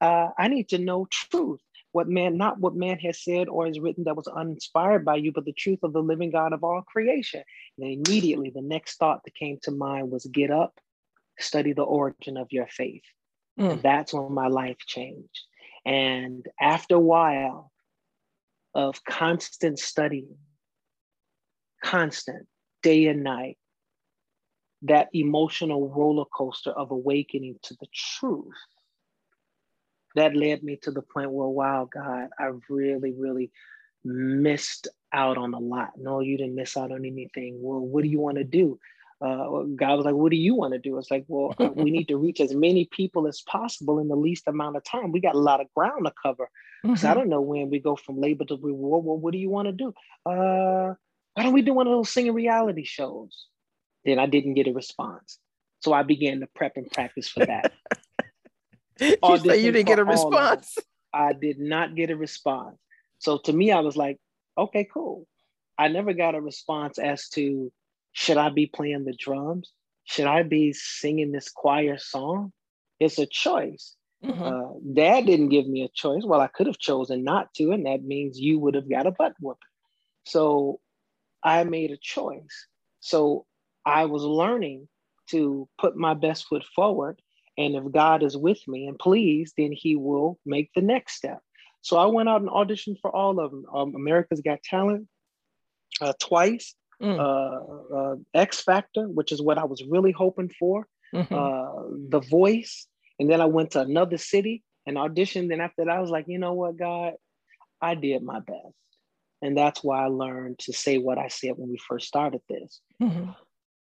[0.00, 1.60] uh, I need to know truth
[1.92, 5.32] what man, not what man has said or has written that was uninspired by you,
[5.32, 7.42] but the truth of the living God of all creation.
[7.78, 10.78] And immediately the next thought that came to mind was get up,
[11.38, 13.02] study the origin of your faith.
[13.58, 13.72] Mm.
[13.72, 15.40] And that's when my life changed.
[15.84, 17.72] And after a while
[18.74, 20.36] of constant studying,
[21.82, 22.46] constant
[22.82, 23.58] day and night,
[24.82, 28.54] that emotional roller coaster of awakening to the truth
[30.14, 33.50] that led me to the point where, wow, God, I really, really
[34.04, 35.92] missed out on a lot.
[35.96, 37.58] No, you didn't miss out on anything.
[37.60, 38.78] Well, what do you want to do?
[39.22, 40.96] Uh, God was like, what do you want to do?
[40.96, 44.16] It's like, well, uh, we need to reach as many people as possible in the
[44.16, 45.12] least amount of time.
[45.12, 46.48] We got a lot of ground to cover.
[46.86, 47.06] Mm-hmm.
[47.06, 49.04] I don't know when we go from labor to reward.
[49.04, 49.88] Well, what do you want to do?
[50.24, 50.94] Uh,
[51.34, 53.46] why don't we do one of those singing reality shows?
[54.06, 55.38] Then I didn't get a response.
[55.80, 57.72] So I began to prep and practice for that.
[59.22, 60.76] you say you didn't get a response.
[61.12, 62.76] I did not get a response.
[63.18, 64.18] So to me, I was like,
[64.56, 65.26] okay, cool.
[65.78, 67.72] I never got a response as to
[68.12, 69.72] should I be playing the drums?
[70.04, 72.52] Should I be singing this choir song?
[72.98, 73.94] It's a choice.
[74.24, 74.42] Mm-hmm.
[74.42, 76.22] Uh, Dad didn't give me a choice.
[76.24, 79.10] Well, I could have chosen not to, and that means you would have got a
[79.10, 79.60] butt whooping.
[80.26, 80.80] So
[81.42, 82.66] I made a choice.
[83.00, 83.46] So
[83.86, 84.88] I was learning
[85.30, 87.20] to put my best foot forward
[87.58, 91.40] and if God is with me and pleased, then He will make the next step.
[91.82, 93.64] So I went out and auditioned for all of them.
[93.72, 95.08] Um, America's Got Talent
[96.00, 97.18] uh, twice, mm.
[97.18, 101.34] uh, uh, X Factor, which is what I was really hoping for, mm-hmm.
[101.34, 102.86] Uh, The Voice,
[103.18, 105.52] and then I went to another city and auditioned.
[105.52, 107.14] And after that, I was like, you know what, God,
[107.80, 108.74] I did my best.
[109.42, 112.80] And that's why I learned to say what I said when we first started this.
[113.02, 113.30] Mm-hmm.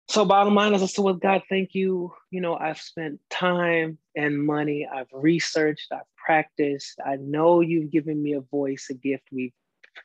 [0.08, 2.12] So bottom line is I said, well, God, thank you.
[2.30, 4.86] You know, I've spent time and money.
[4.92, 7.00] I've researched, I've practiced.
[7.04, 9.24] I know you've given me a voice, a gift.
[9.32, 9.52] We've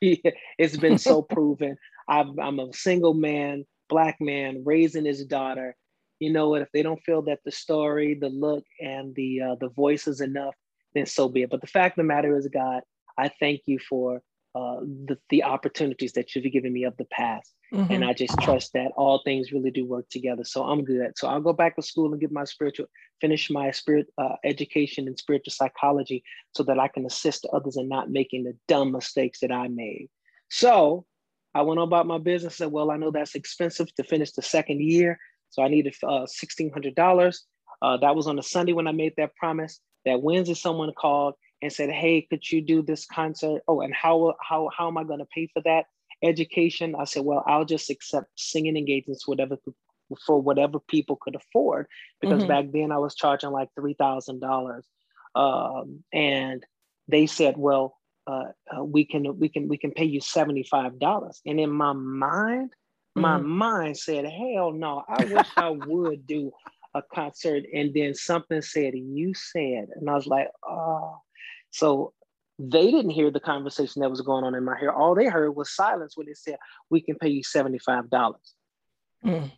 [0.00, 1.76] it's been so proven.
[2.08, 5.76] i am a single man, black man, raising his daughter.
[6.18, 6.62] You know what?
[6.62, 10.20] If they don't feel that the story, the look, and the uh, the voice is
[10.20, 10.54] enough,
[10.94, 11.50] then so be it.
[11.50, 12.82] But the fact of the matter is, God,
[13.18, 14.22] I thank you for
[14.54, 17.54] uh, the, the opportunities that you've given me of the past.
[17.72, 17.92] Mm-hmm.
[17.92, 20.42] And I just trust that all things really do work together.
[20.42, 21.12] So I'm good.
[21.16, 22.86] So I'll go back to school and get my spiritual,
[23.20, 27.88] finish my spirit uh, education in spiritual psychology so that I can assist others in
[27.88, 30.08] not making the dumb mistakes that I made.
[30.48, 31.06] So
[31.54, 32.56] I went about my business.
[32.56, 35.18] Said, well, I know that's expensive to finish the second year.
[35.50, 37.36] So I needed uh, $1,600.
[37.82, 39.80] Uh, that was on a Sunday when I made that promise.
[40.06, 43.62] That Wednesday, someone called and said, "Hey, could you do this concert?
[43.68, 45.86] Oh, and how how how am I going to pay for that
[46.22, 49.58] education?" I said, "Well, I'll just accept singing engagements, whatever
[50.26, 51.86] for whatever people could afford,
[52.20, 52.48] because mm-hmm.
[52.48, 54.84] back then I was charging like three thousand um, dollars."
[56.12, 56.64] And
[57.08, 57.96] they said, "Well,
[58.26, 61.40] uh, uh, we can we can we can pay you seventy five dollars.
[61.46, 63.22] And in my mind, mm-hmm.
[63.22, 66.52] my mind said, hell no, I wish I would do
[66.94, 67.64] a concert.
[67.72, 71.18] And then something said, you said, and I was like, oh.
[71.70, 72.12] So
[72.58, 74.92] they didn't hear the conversation that was going on in my hair.
[74.92, 76.56] All they heard was silence when they said,
[76.90, 78.54] we can pay you seventy five dollars.
[79.24, 79.50] Mm.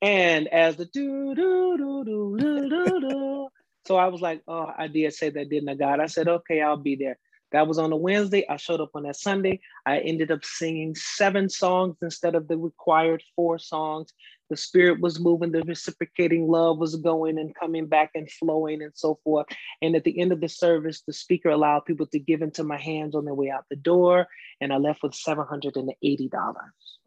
[0.00, 3.48] And as the do do do do do do do,
[3.86, 6.00] so I was like, oh, I did say that, didn't I, God?
[6.00, 7.18] I said, okay, I'll be there.
[7.52, 8.44] That was on a Wednesday.
[8.48, 9.60] I showed up on that Sunday.
[9.84, 14.12] I ended up singing seven songs instead of the required four songs.
[14.50, 18.92] The spirit was moving, the reciprocating love was going and coming back and flowing and
[18.94, 19.46] so forth.
[19.82, 22.78] And at the end of the service, the speaker allowed people to give into my
[22.78, 24.28] hands on their way out the door.
[24.60, 25.90] And I left with $780.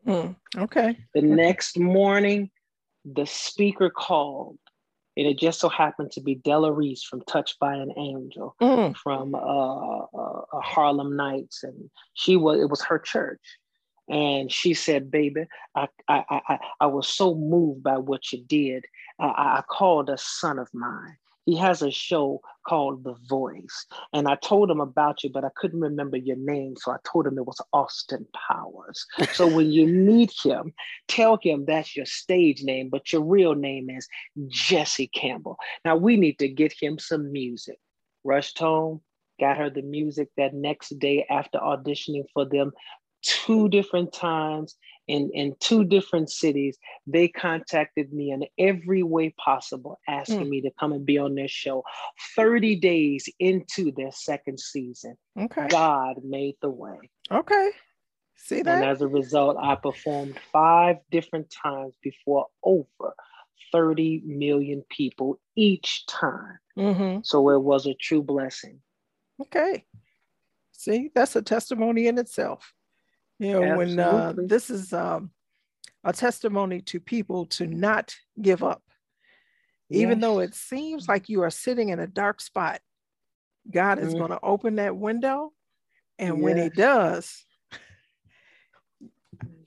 [0.06, 0.98] Mm, okay.
[1.14, 2.52] The next morning,
[3.06, 4.58] the speaker called
[5.20, 8.96] and it just so happened to be Della Reese from Touched by an Angel mm.
[8.96, 10.06] from uh, uh,
[10.54, 13.42] uh, Harlem Nights, and she was it was her church,
[14.08, 15.44] and she said, "Baby,
[15.76, 18.86] I I I, I was so moved by what you did.
[19.20, 21.18] I, I called a son of mine,
[21.50, 23.88] he has a show called The Voice.
[24.14, 26.76] And I told him about you, but I couldn't remember your name.
[26.78, 29.04] So I told him it was Austin Powers.
[29.34, 30.74] so when you meet him,
[31.08, 34.08] tell him that's your stage name, but your real name is
[34.48, 35.58] Jesse Campbell.
[35.84, 37.80] Now we need to get him some music.
[38.24, 39.02] Rushed home,
[39.40, 42.74] got her the music that next day after auditioning for them
[43.24, 44.76] two different times
[45.10, 46.78] in, in two different cities.
[47.08, 50.50] They contacted me in every way possible, asking mm.
[50.50, 51.84] me to come and be on their show.
[52.36, 55.68] 30 days into their second season, okay.
[55.68, 56.98] God made the way.
[57.32, 57.72] Okay.
[58.36, 58.84] See that?
[58.84, 63.14] And as a result, I performed five different times before over
[63.72, 66.60] 30 million people each time.
[66.78, 67.20] Mm-hmm.
[67.24, 68.80] So it was a true blessing.
[69.42, 69.86] Okay.
[70.72, 72.74] See, that's a testimony in itself.
[73.40, 73.96] You know, Absolutely.
[73.96, 75.32] when uh, this is um,
[76.04, 78.84] a testimony to people to not give up,
[79.90, 80.02] yes.
[80.02, 82.82] even though it seems like you are sitting in a dark spot.
[83.72, 84.18] God is mm-hmm.
[84.18, 85.54] going to open that window,
[86.18, 86.44] and yes.
[86.44, 87.46] when He does,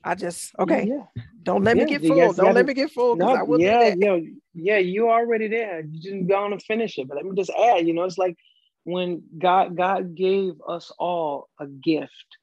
[0.05, 0.87] I just okay.
[0.89, 1.23] Yeah.
[1.43, 1.85] Don't let yeah.
[1.85, 2.17] me get full.
[2.17, 3.17] Don't gotta, let me get full.
[3.17, 4.19] No, I will yeah, yeah,
[4.55, 4.79] yeah.
[4.79, 5.81] You already there.
[5.81, 7.09] You just go on and finish it.
[7.09, 7.87] But let me just add.
[7.87, 8.37] You know, it's like
[8.85, 12.37] when God God gave us all a gift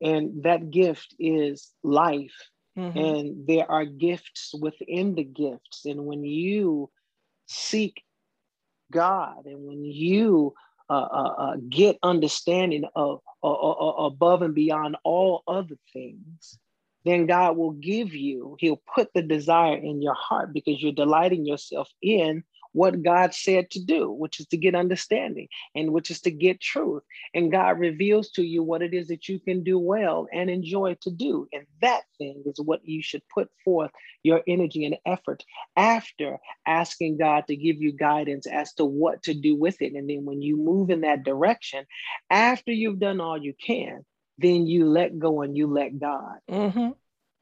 [0.00, 2.98] and that gift is life mm-hmm.
[2.98, 6.90] and there are gifts within the gifts and when you
[7.46, 8.02] seek
[8.92, 10.54] god and when you
[10.90, 16.58] uh, uh, uh, get understanding of uh, uh, uh, above and beyond all other things
[17.04, 21.46] then god will give you he'll put the desire in your heart because you're delighting
[21.46, 22.42] yourself in
[22.74, 26.60] what God said to do, which is to get understanding and which is to get
[26.60, 27.04] truth.
[27.32, 30.96] And God reveals to you what it is that you can do well and enjoy
[31.02, 31.48] to do.
[31.52, 33.92] And that thing is what you should put forth
[34.24, 35.44] your energy and effort
[35.76, 39.94] after asking God to give you guidance as to what to do with it.
[39.94, 41.86] And then when you move in that direction,
[42.28, 44.04] after you've done all you can,
[44.38, 46.38] then you let go and you let God.
[46.50, 46.90] Mm-hmm.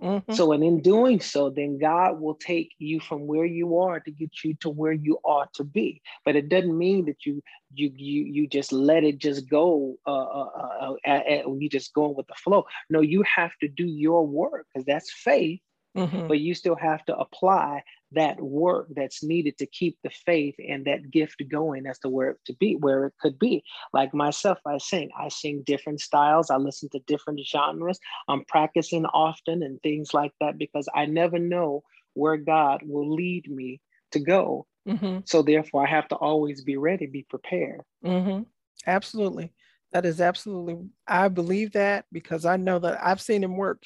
[0.02, 0.32] Mm-hmm.
[0.32, 4.10] So, and in doing so, then God will take you from where you are to
[4.10, 6.02] get you to where you ought to be.
[6.24, 9.96] But it doesn't mean that you you you you just let it just go.
[10.04, 12.66] Uh, uh, uh, uh, you just going with the flow.
[12.90, 15.60] No, you have to do your work because that's faith.
[15.96, 16.26] Mm-hmm.
[16.26, 17.82] But you still have to apply
[18.14, 22.31] that work that's needed to keep the faith and that gift going as to where
[22.31, 23.62] it to be, where it could be.
[23.92, 25.11] Like myself, I sing.
[25.18, 26.51] I sing different styles.
[26.51, 27.98] I listen to different genres.
[28.29, 31.83] I'm practicing often and things like that because I never know
[32.14, 33.81] where God will lead me
[34.12, 34.66] to go.
[34.88, 35.20] Mm-hmm.
[35.25, 37.83] So therefore, I have to always be ready, be prepared.
[38.05, 38.42] Mm-hmm.
[38.87, 39.53] Absolutely.
[39.92, 43.83] That is absolutely, I believe that because I know that I've seen him work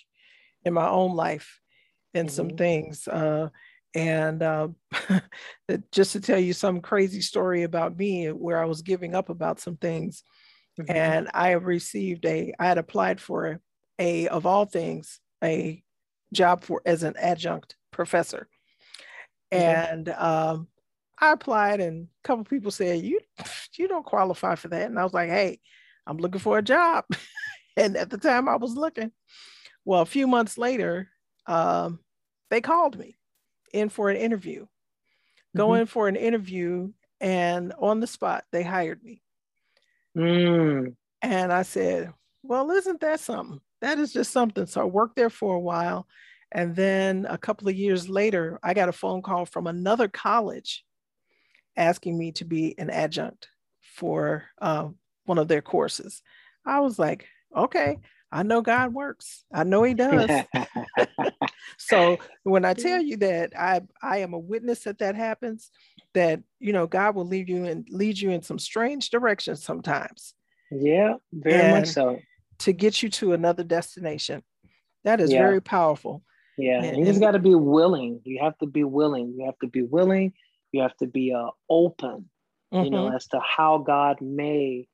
[0.65, 1.61] in my own life
[2.15, 2.35] in mm-hmm.
[2.35, 3.07] some things.
[3.09, 3.49] Uh,
[3.94, 4.68] and uh,
[5.92, 9.61] just to tell you some crazy story about me where I was giving up about
[9.61, 10.22] some things.
[10.78, 10.93] Mm-hmm.
[10.95, 13.61] And I received a, I had applied for
[13.99, 15.82] a, of all things, a
[16.32, 18.49] job for as an adjunct professor.
[19.53, 19.62] Mm-hmm.
[19.62, 20.68] And um,
[21.18, 23.20] I applied, and a couple people said, "You,
[23.78, 25.61] you don't qualify for that." And I was like, "Hey,
[26.07, 27.05] I'm looking for a job."
[27.76, 29.12] and at the time, I was looking.
[29.84, 31.09] Well, a few months later,
[31.47, 32.01] um,
[32.51, 33.16] they called me
[33.73, 34.62] in for an interview.
[34.62, 35.59] Mm-hmm.
[35.59, 39.23] Go in for an interview, and on the spot, they hired me.
[40.17, 40.95] Mm.
[41.23, 42.12] And I said,
[42.43, 43.61] Well, isn't that something?
[43.81, 44.67] That is just something.
[44.67, 46.07] So I worked there for a while.
[46.53, 50.85] And then a couple of years later, I got a phone call from another college
[51.77, 53.49] asking me to be an adjunct
[53.81, 54.89] for uh,
[55.25, 56.23] one of their courses.
[56.64, 57.99] I was like, okay,
[58.33, 59.45] I know God works.
[59.53, 60.29] I know He does.
[61.79, 65.70] so when I tell you that I I am a witness that that happens,
[66.14, 70.35] that you know God will lead you and lead you in some strange directions sometimes.
[70.70, 72.18] Yeah, very much so.
[72.61, 74.43] To get you to another destination,
[75.05, 75.39] that is yeah.
[75.39, 76.22] very powerful.
[76.59, 78.20] Yeah, and, you just got to be willing.
[78.24, 79.35] You have to be willing.
[79.39, 80.33] You have to be willing.
[80.72, 82.31] You have to be uh, open.
[82.72, 82.85] Mm-hmm.
[82.85, 83.16] You know, mm-hmm.
[83.16, 84.89] as to how God may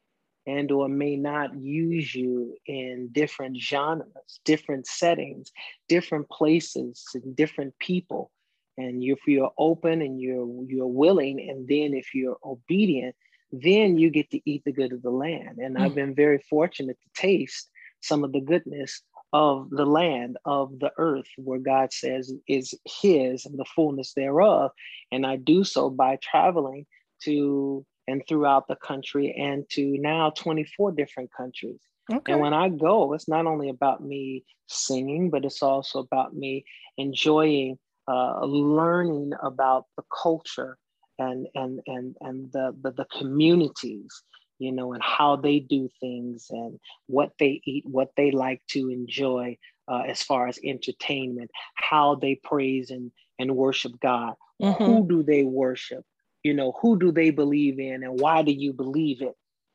[0.46, 5.52] and or may not use you in different genres, different settings,
[5.88, 8.30] different places, and different people.
[8.76, 13.14] And if you're open and you're you're willing, and then if you're obedient,
[13.52, 15.58] then you get to eat the good of the land.
[15.58, 15.80] And mm.
[15.80, 17.70] I've been very fortunate to taste
[18.00, 23.46] some of the goodness of the land of the earth where God says is his
[23.46, 24.72] and the fullness thereof.
[25.10, 26.86] And I do so by traveling
[27.24, 31.80] to and throughout the country and to now 24 different countries.
[32.12, 32.32] Okay.
[32.32, 36.64] And when I go, it's not only about me singing, but it's also about me
[36.98, 37.78] enjoying
[38.08, 40.76] uh, learning about the culture
[41.18, 44.10] and and and and the, the, the communities,
[44.58, 48.90] you know, and how they do things and what they eat, what they like to
[48.90, 49.56] enjoy
[49.88, 54.34] uh, as far as entertainment, how they praise and and worship God.
[54.60, 54.84] Mm-hmm.
[54.84, 56.04] Who do they worship?
[56.42, 59.34] You know, who do they believe in and why do you believe it?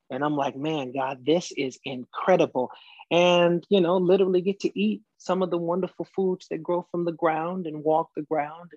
[0.09, 2.71] And I'm like, man, God, this is incredible.
[3.11, 7.05] And, you know, literally get to eat some of the wonderful foods that grow from
[7.05, 8.71] the ground and walk the ground.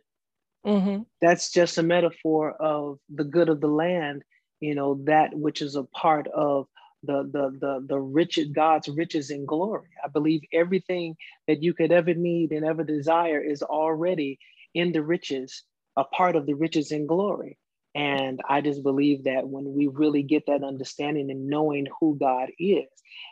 [0.67, 1.03] Mm-hmm.
[1.21, 4.23] That's just a metaphor of the good of the land,
[4.61, 6.67] you know, that which is a part of
[7.03, 9.89] the the the the riches God's riches and glory.
[10.05, 11.17] I believe everything
[11.49, 14.39] that you could ever need and ever desire is already
[14.75, 15.63] in the riches,
[15.97, 17.57] a part of the riches and glory.
[17.95, 22.51] And I just believe that when we really get that understanding and knowing who God
[22.59, 22.87] is,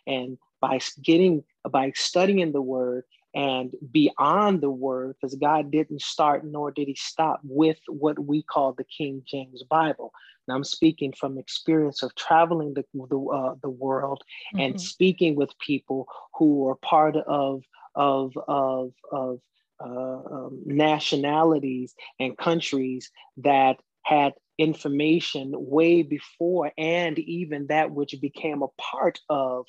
[0.07, 3.05] and by getting, by studying the word
[3.35, 8.43] and beyond the word, because God didn't start nor did he stop with what we
[8.43, 10.13] call the King James Bible.
[10.49, 14.23] Now I'm speaking from experience of traveling the, the, uh, the world
[14.55, 14.61] mm-hmm.
[14.61, 17.63] and speaking with people who are part of,
[17.95, 19.39] of, of, of
[19.81, 28.63] uh, um, nationalities and countries that had information way before and even that which became
[28.63, 29.67] a part of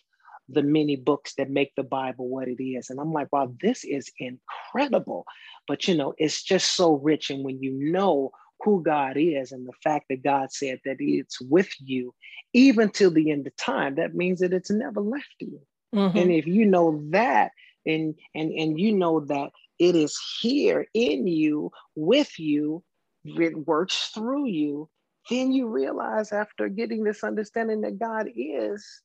[0.50, 2.90] the many books that make the Bible what it is.
[2.90, 5.26] And I'm like, wow, this is incredible.
[5.68, 7.30] But you know, it's just so rich.
[7.30, 8.32] And when you know
[8.62, 12.14] who God is and the fact that God said that it's with you
[12.54, 15.62] even till the end of time, that means that it's never left you.
[15.94, 16.18] Mm-hmm.
[16.18, 17.52] And if you know that
[17.86, 22.84] and and and you know that it is here in you with you
[23.24, 24.90] it works through you,
[25.30, 29.02] then you realize after getting this understanding that God is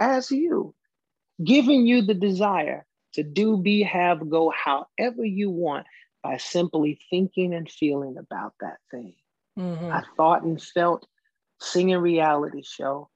[0.00, 0.74] as you,
[1.44, 5.86] giving you the desire to do, be, have, go however you want
[6.22, 9.14] by simply thinking and feeling about that thing.
[9.58, 9.92] Mm-hmm.
[9.92, 11.06] I thought and felt
[11.60, 13.10] singing reality show.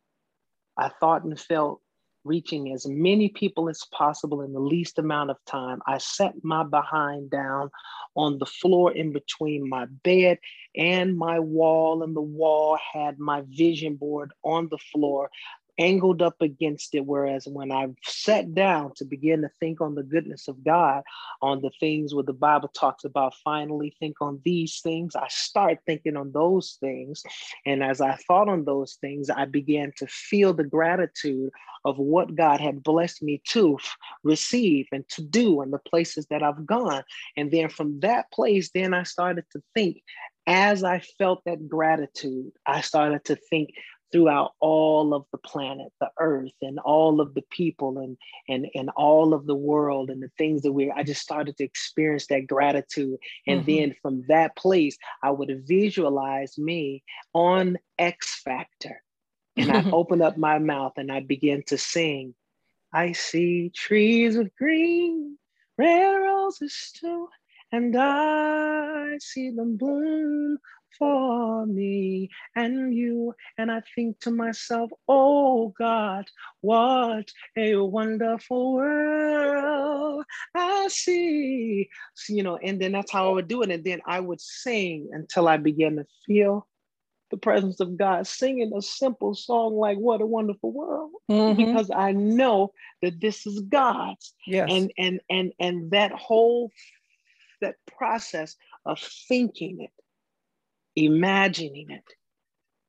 [0.77, 1.81] I thought and felt
[2.27, 5.81] reaching as many people as possible in the least amount of time.
[5.87, 7.70] I set my behind down
[8.16, 10.39] on the floor in between my bed
[10.77, 15.31] and my wall, and the wall had my vision board on the floor
[15.79, 17.05] angled up against it.
[17.05, 21.03] Whereas when I sat down to begin to think on the goodness of God,
[21.43, 25.79] on the things where the Bible talks about finally think on these things, I start
[25.87, 27.22] thinking on those things.
[27.64, 31.51] And as I thought on those things, I began to feel the gratitude
[31.85, 33.79] of what God had blessed me to
[34.24, 37.05] receive and to do and the places that I've gone.
[37.37, 40.03] And then from that place, then I started to think
[40.47, 43.70] as I felt that gratitude, I started to think
[44.12, 48.16] throughout all of the planet, the earth, and all of the people and
[48.48, 51.64] and and all of the world and the things that we I just started to
[51.64, 53.18] experience that gratitude.
[53.46, 53.70] And mm-hmm.
[53.70, 57.02] then from that place, I would visualize me
[57.32, 59.02] on X Factor.
[59.57, 62.34] And I open up my mouth and I begin to sing.
[62.92, 65.36] I see trees with green,
[65.76, 67.28] red roses too,
[67.72, 70.59] and I see them bloom
[70.99, 73.34] for me and you.
[73.59, 76.26] And I think to myself, oh God,
[76.61, 80.24] what a wonderful world
[80.55, 81.88] I see.
[82.14, 83.70] So, you know, and then that's how I would do it.
[83.70, 86.66] And then I would sing until I began to feel
[87.30, 91.57] the presence of God, singing a simple song like "What a Wonderful World," mm-hmm.
[91.57, 92.72] because I know
[93.03, 94.32] that this is God's.
[94.47, 94.68] Yes.
[94.70, 96.70] And and and and that whole
[97.61, 99.90] that process of thinking it
[100.97, 102.05] imagining it,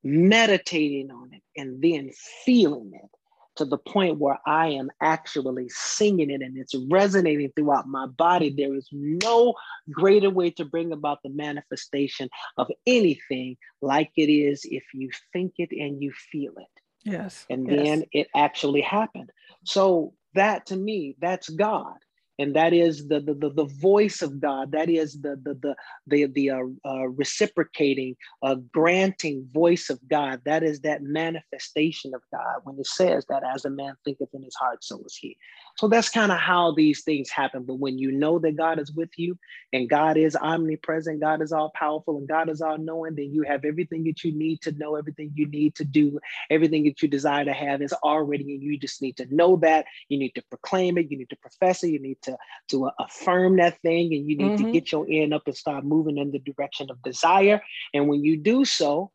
[0.03, 2.11] meditating on it, and then
[2.45, 3.09] feeling it
[3.57, 8.51] to the point where I am actually singing it and it's resonating throughout my body.
[8.51, 9.55] There is no
[9.91, 15.53] greater way to bring about the manifestation of anything like it is if you think
[15.57, 16.81] it and you feel it.
[17.03, 17.45] Yes.
[17.49, 17.83] And yes.
[17.83, 19.31] then it actually happened.
[19.65, 21.95] So that to me, that's God
[22.39, 24.71] and that is the the, the, the voice of God.
[24.71, 25.75] That is the the the
[26.07, 30.41] the, the uh, uh, reciprocating, uh, granting voice of God.
[30.45, 32.61] That is that manifestation of God.
[32.63, 35.37] When it says that, as a man thinketh in his heart, so is he.
[35.77, 37.63] So that's kind of how these things happen.
[37.63, 39.37] But when you know that God is with you,
[39.73, 43.43] and God is omnipresent, God is all powerful, and God is all knowing, then you
[43.43, 46.19] have everything that you need to know, everything you need to do,
[46.49, 49.85] everything that you desire to have is already, and you just need to know that.
[50.09, 51.11] You need to proclaim it.
[51.11, 51.89] You need to profess it.
[51.89, 52.26] You need to
[52.69, 54.65] to affirm that thing and you need mm-hmm.
[54.65, 57.61] to get your end up and start moving in the direction of desire
[57.93, 59.11] and when you do so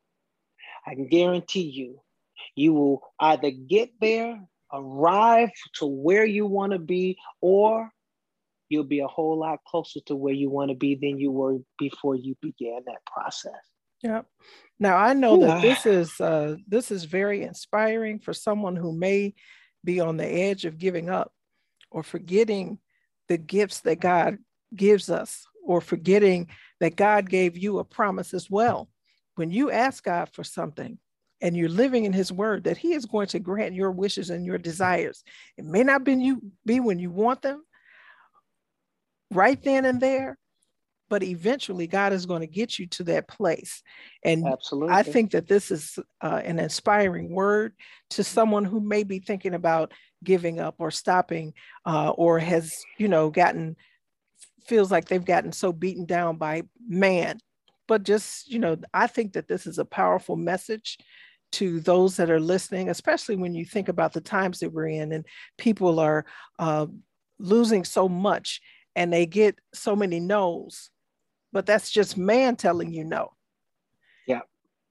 [0.86, 2.00] i can guarantee you
[2.54, 4.40] you will either get there
[4.72, 7.90] arrive to where you want to be or
[8.68, 11.58] you'll be a whole lot closer to where you want to be than you were
[11.78, 13.52] before you began that process
[14.02, 14.22] yeah
[14.78, 15.46] now i know yeah.
[15.46, 19.34] that this is uh, this is very inspiring for someone who may
[19.84, 21.32] be on the edge of giving up
[21.90, 22.78] or forgetting
[23.32, 24.36] the gifts that God
[24.76, 26.48] gives us or forgetting
[26.80, 28.90] that God gave you a promise as well.
[29.36, 30.98] When you ask God for something
[31.40, 34.44] and you're living in his word that he is going to grant your wishes and
[34.44, 35.24] your desires.
[35.56, 37.64] It may not be you be when you want them
[39.30, 40.36] right then and there,
[41.12, 43.82] but eventually God is going to get you to that place.
[44.24, 44.94] And Absolutely.
[44.94, 47.74] I think that this is uh, an inspiring word
[48.12, 49.92] to someone who may be thinking about
[50.24, 51.52] giving up or stopping
[51.84, 53.76] uh, or has you know gotten
[54.64, 57.38] feels like they've gotten so beaten down by man
[57.88, 60.96] but just you know i think that this is a powerful message
[61.50, 65.10] to those that are listening especially when you think about the times that we're in
[65.10, 65.26] and
[65.58, 66.24] people are
[66.60, 66.86] uh,
[67.40, 68.62] losing so much
[68.94, 70.91] and they get so many no's
[71.52, 73.32] but that's just man telling you no
[74.26, 74.40] yeah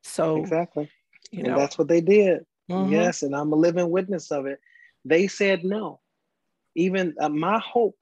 [0.04, 0.90] so exactly
[1.32, 2.92] you know that's what they did mm-hmm.
[2.92, 4.60] yes and i'm a living witness of it
[5.06, 6.00] they said no.
[6.76, 7.98] Even uh, my hope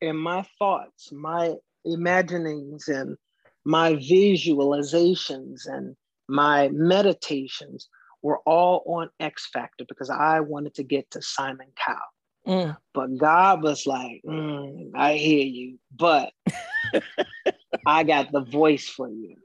[0.00, 1.54] and my thoughts, my
[1.84, 3.16] imaginings and
[3.64, 5.96] my visualizations and
[6.28, 7.88] my meditations
[8.22, 11.98] were all on X Factor because I wanted to get to Simon Cowell.
[12.46, 12.76] Mm.
[12.92, 16.32] But God was like, mm, I hear you, but
[17.86, 19.36] I got the voice for you.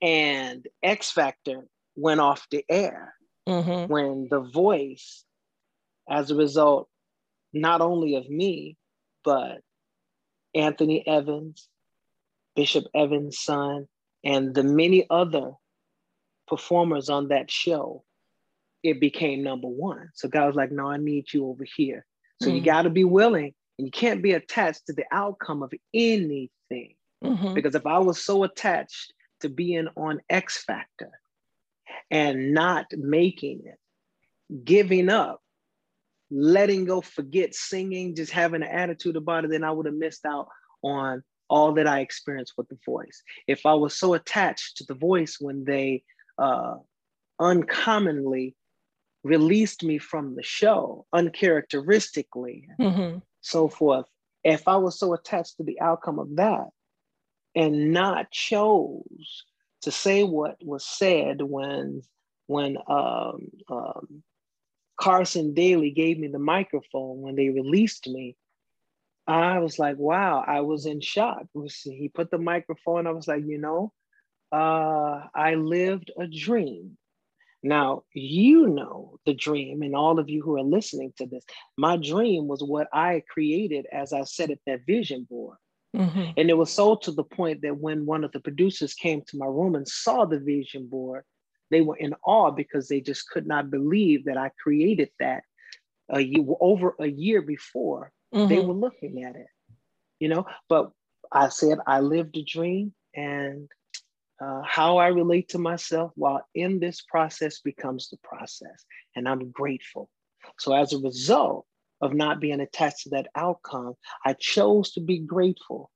[0.00, 3.14] And X Factor went off the air
[3.46, 3.92] mm-hmm.
[3.92, 5.24] when the voice
[6.08, 6.88] as a result,
[7.52, 8.76] not only of me,
[9.24, 9.58] but
[10.54, 11.68] Anthony Evans,
[12.56, 13.86] Bishop Evans' son,
[14.24, 15.52] and the many other
[16.46, 18.04] performers on that show,
[18.82, 20.10] it became number one.
[20.14, 22.04] So God was like, no, I need you over here.
[22.40, 22.56] So mm-hmm.
[22.56, 26.94] you got to be willing and you can't be attached to the outcome of anything.
[27.24, 27.54] Mm-hmm.
[27.54, 31.10] Because if I was so attached to being on X Factor
[32.10, 35.40] and not making it, giving up,
[36.30, 40.24] letting go, forget singing, just having an attitude about it, then I would have missed
[40.24, 40.48] out
[40.82, 43.22] on all that I experienced with the voice.
[43.46, 46.02] If I was so attached to the voice when they
[46.36, 46.76] uh,
[47.40, 48.54] uncommonly
[49.24, 53.18] released me from the show, uncharacteristically, mm-hmm.
[53.40, 54.06] so forth,
[54.44, 56.66] if I was so attached to the outcome of that
[57.54, 59.44] and not chose
[59.82, 62.02] to say what was said when
[62.46, 64.22] when um, um,
[64.98, 68.36] Carson Daly gave me the microphone when they released me,
[69.26, 71.42] I was like, wow, I was in shock.
[71.84, 73.92] He put the microphone, I was like, you know,
[74.50, 76.96] uh, I lived a dream.
[77.62, 81.44] Now, you know the dream, and all of you who are listening to this,
[81.76, 85.56] my dream was what I created as I set at that vision board.
[85.96, 86.32] Mm-hmm.
[86.36, 89.38] And it was so to the point that when one of the producers came to
[89.38, 91.24] my room and saw the vision board,
[91.70, 95.42] they were in awe because they just could not believe that I created that
[96.08, 98.12] a year, over a year before.
[98.34, 98.48] Mm-hmm.
[98.48, 99.46] They were looking at it,
[100.20, 100.46] you know.
[100.68, 100.90] But
[101.32, 103.68] I said I lived a dream, and
[104.40, 108.84] uh, how I relate to myself while in this process becomes the process,
[109.16, 110.08] and I'm grateful.
[110.58, 111.66] So as a result
[112.00, 115.90] of not being attached to that outcome, I chose to be grateful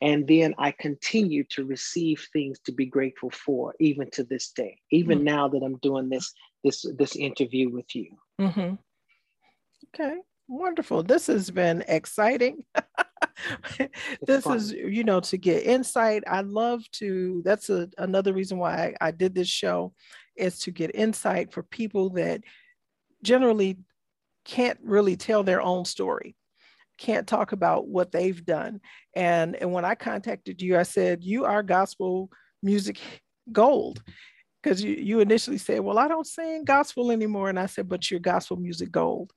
[0.00, 4.78] and then I continue to receive things to be grateful for, even to this day,
[4.90, 5.26] even mm-hmm.
[5.26, 6.32] now that I'm doing this
[6.64, 8.16] this this interview with you.
[8.40, 8.74] Mm-hmm.
[9.94, 10.16] Okay,
[10.48, 11.02] wonderful.
[11.02, 12.64] This has been exciting.
[14.22, 14.56] this fun.
[14.56, 16.24] is, you know, to get insight.
[16.26, 19.92] I love to, that's a, another reason why I, I did this show
[20.36, 22.42] is to get insight for people that
[23.22, 23.78] generally
[24.44, 26.36] can't really tell their own story
[26.98, 28.80] can't talk about what they've done
[29.14, 32.28] and and when i contacted you i said you are gospel
[32.62, 32.98] music
[33.52, 34.02] gold
[34.62, 38.10] because you, you initially said well i don't sing gospel anymore and i said but
[38.10, 39.32] you're gospel music gold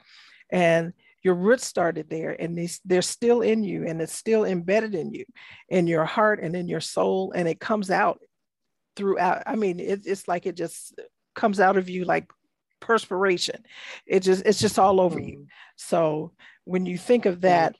[0.49, 0.91] and
[1.23, 5.13] your roots started there and they, they're still in you and it's still embedded in
[5.13, 5.25] you
[5.69, 7.31] in your heart and in your soul.
[7.35, 8.19] And it comes out
[8.97, 10.99] throughout i mean it, it's like it just
[11.33, 12.29] comes out of you like
[12.81, 13.63] perspiration.
[14.05, 15.39] It just it's just all over you.
[15.39, 15.45] Mm.
[15.77, 16.33] so
[16.65, 17.75] when you think of that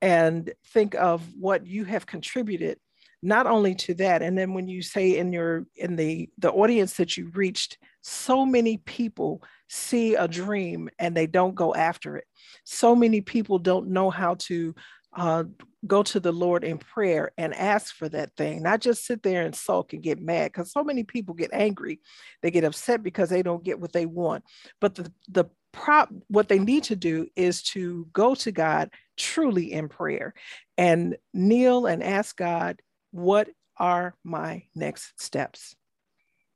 [0.00, 2.78] and think of what you have contributed
[3.22, 6.94] not only to that and then when you say in your in the the audience
[6.96, 12.24] that you reached so many people see a dream and they don't go after it
[12.64, 14.74] so many people don't know how to
[15.14, 15.44] uh,
[15.86, 19.42] go to the Lord in prayer and ask for that thing, not just sit there
[19.42, 20.52] and sulk and get mad.
[20.52, 22.00] Because so many people get angry,
[22.40, 24.44] they get upset because they don't get what they want.
[24.80, 29.72] But the the prop what they need to do is to go to God truly
[29.72, 30.34] in prayer
[30.76, 32.80] and kneel and ask God,
[33.12, 33.48] what
[33.78, 35.76] are my next steps?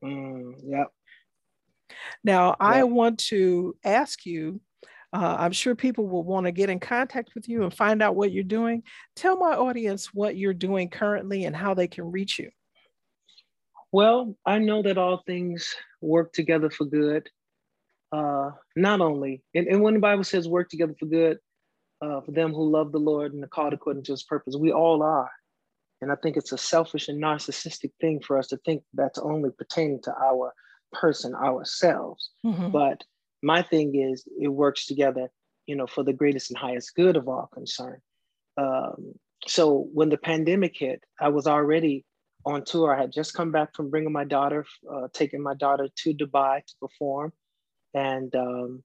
[0.04, 0.88] Mm, yep.
[2.24, 2.56] Now, yep.
[2.60, 4.60] I want to ask you
[5.12, 8.16] uh, I'm sure people will want to get in contact with you and find out
[8.16, 8.82] what you're doing.
[9.14, 12.50] Tell my audience what you're doing currently and how they can reach you.
[13.92, 17.30] Well, I know that all things work together for good.
[18.12, 21.38] Uh, not only, and, and when the Bible says work together for good,
[22.02, 24.70] uh, for them who love the Lord and are called according to his purpose, we
[24.70, 25.30] all are.
[26.00, 29.50] And I think it's a selfish and narcissistic thing for us to think that's only
[29.50, 30.52] pertaining to our
[30.92, 32.30] person, ourselves.
[32.44, 32.70] Mm-hmm.
[32.70, 33.02] But
[33.42, 35.28] my thing is it works together,
[35.66, 38.02] you know, for the greatest and highest good of all concerned.
[38.58, 39.14] Um,
[39.46, 42.04] so when the pandemic hit, I was already
[42.44, 42.94] on tour.
[42.94, 46.64] I had just come back from bringing my daughter, uh, taking my daughter to Dubai
[46.64, 47.32] to perform,
[47.94, 48.82] and um,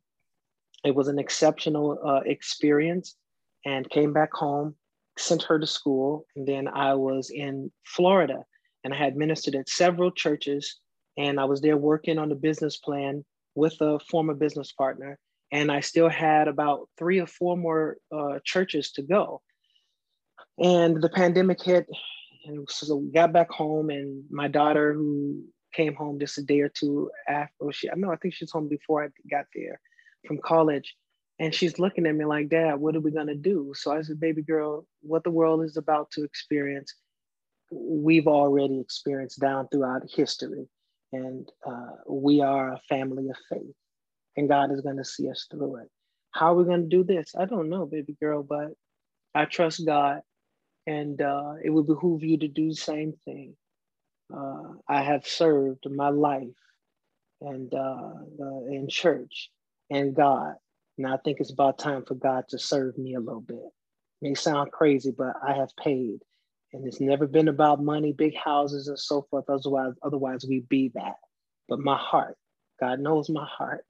[0.83, 3.15] it was an exceptional uh, experience.
[3.63, 4.73] And came back home,
[5.17, 8.43] sent her to school, and then I was in Florida,
[8.83, 10.79] and I had ministered at several churches,
[11.17, 13.23] and I was there working on the business plan
[13.55, 15.19] with a former business partner,
[15.51, 19.41] and I still had about three or four more uh, churches to go.
[20.57, 21.87] And the pandemic hit,
[22.45, 25.43] and so we got back home, and my daughter, who
[25.73, 28.67] came home just a day or two after, she, I know, I think she's home
[28.67, 29.79] before I got there
[30.27, 30.95] from college.
[31.41, 33.73] And she's looking at me like, Dad, what are we gonna do?
[33.75, 36.93] So I said, Baby girl, what the world is about to experience,
[37.71, 40.67] we've already experienced down throughout history
[41.11, 43.75] and uh, we are a family of faith,
[44.37, 45.89] and God is going to see us through it.
[46.31, 47.33] How are we going to do this?
[47.37, 48.69] I don't know, baby girl, but
[49.35, 50.21] I trust God,
[50.87, 53.55] and uh, it would behoove you to do the same thing.
[54.33, 56.47] Uh, I have served my life
[57.41, 59.49] and uh, uh, in church
[59.89, 60.55] and God.
[61.03, 63.57] And I think it's about time for God to serve me a little bit.
[63.57, 63.71] It
[64.21, 66.19] may sound crazy, but I have paid
[66.73, 69.45] and it's never been about money, big houses, and so forth.
[69.49, 71.15] Otherwise, otherwise we'd be that.
[71.67, 72.37] But my heart,
[72.79, 73.83] God knows my heart.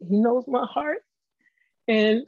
[0.00, 0.98] He knows my heart.
[1.86, 2.24] And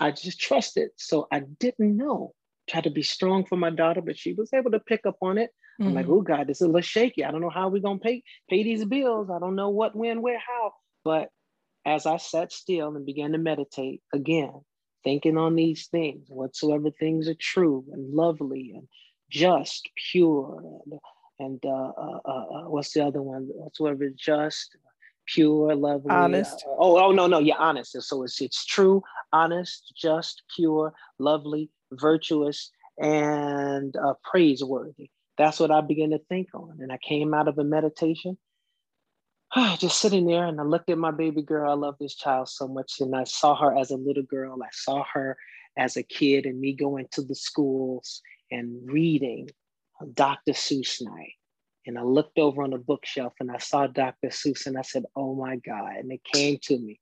[0.00, 0.90] I just trusted.
[0.96, 2.34] So I didn't know.
[2.68, 5.36] Tried to be strong for my daughter, but she was able to pick up on
[5.36, 5.50] it.
[5.80, 5.88] Mm-hmm.
[5.88, 6.14] I'm like, mm-hmm.
[6.14, 7.24] oh God, this is a little shaky.
[7.24, 9.28] I don't know how we're gonna pay pay these bills.
[9.28, 10.72] I don't know what, when, where, how.
[11.04, 11.28] But
[11.86, 14.60] as I sat still and began to meditate again,
[15.02, 18.88] thinking on these things, whatsoever things are true and lovely and
[19.30, 21.00] just, pure, and,
[21.38, 23.48] and uh, uh, uh, uh what's the other one?
[23.48, 24.76] Whatsoever just,
[25.26, 26.64] pure, lovely, honest.
[26.66, 28.00] Uh, oh, oh no, no, yeah, honest.
[28.00, 35.10] So it's it's true, honest, just, pure, lovely, virtuous, and uh, praiseworthy.
[35.36, 38.38] That's what I began to think on, and I came out of a meditation
[39.78, 41.70] just sitting there and I looked at my baby girl.
[41.70, 43.00] I love this child so much.
[43.00, 44.58] And I saw her as a little girl.
[44.62, 45.36] I saw her
[45.76, 49.50] as a kid and me going to the schools and reading
[50.14, 50.52] Dr.
[50.52, 51.34] Seuss night.
[51.86, 54.28] And I looked over on the bookshelf and I saw Dr.
[54.28, 55.96] Seuss and I said, oh my God.
[55.98, 56.98] And it came to me.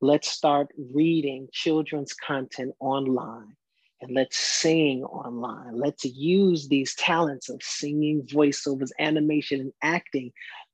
[0.00, 3.56] Let's start reading children's content online
[4.04, 5.78] and let's sing online.
[5.78, 10.30] Let's use these talents of singing, voiceovers, animation, and acting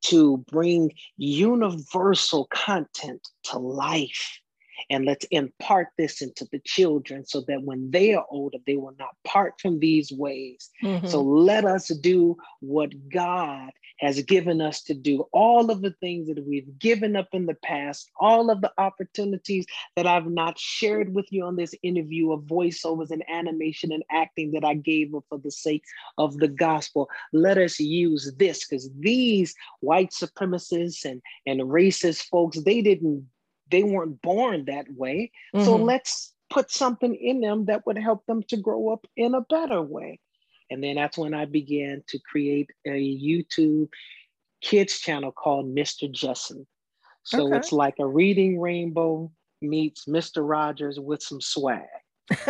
[0.07, 4.41] to bring universal content to life.
[4.89, 8.95] And let's impart this into the children so that when they are older, they will
[8.99, 10.71] not part from these ways.
[10.83, 11.07] Mm-hmm.
[11.07, 13.71] So let us do what God
[14.01, 17.57] has given us to do, all of the things that we've given up in the
[17.63, 22.41] past, all of the opportunities that I've not shared with you on this interview of
[22.43, 25.85] voiceovers and animation and acting that I gave up for the sake
[26.17, 27.11] of the gospel.
[27.33, 33.27] Let us use this because these white supremacists and, and racist folks, they didn't,
[33.71, 35.31] they weren't born that way.
[35.55, 35.65] Mm-hmm.
[35.65, 39.43] So let's put something in them that would help them to grow up in a
[39.43, 40.21] better way.
[40.71, 43.89] And then that's when I began to create a YouTube
[44.61, 46.11] kids channel called Mr.
[46.11, 46.67] Jesse.
[47.25, 47.57] So okay.
[47.57, 49.31] it's like a reading rainbow
[49.63, 50.49] meets Mr.
[50.49, 51.83] Rogers with some swag.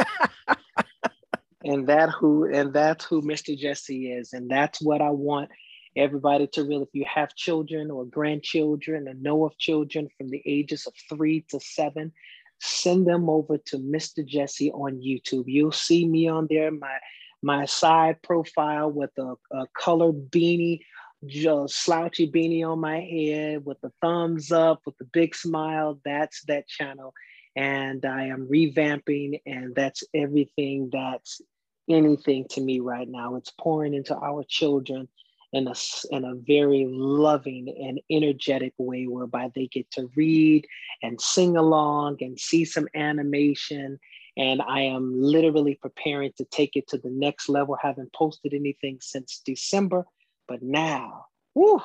[1.64, 3.57] and that who and that's who Mr.
[3.57, 4.33] Jesse is.
[4.33, 5.51] And that's what I want
[5.97, 10.43] everybody to really, if you have children or grandchildren and know of children from the
[10.47, 12.12] ages of three to seven,
[12.61, 14.25] send them over to Mr.
[14.25, 15.45] Jesse on YouTube.
[15.47, 16.99] You'll see me on there, my
[17.43, 20.80] my side profile with a, a colored beanie,
[21.26, 26.01] just slouchy beanie on my head with the thumbs up, with the big smile.
[26.05, 27.12] That's that channel.
[27.57, 31.41] And I am revamping, and that's everything that's
[31.88, 33.34] anything to me right now.
[33.34, 35.09] It's pouring into our children
[35.53, 35.74] in a,
[36.11, 40.66] in a very loving and energetic way whereby they get to read
[41.03, 43.99] and sing along and see some animation
[44.37, 47.76] and I am literally preparing to take it to the next level.
[47.81, 50.07] Haven't posted anything since December,
[50.47, 51.83] but now, whew,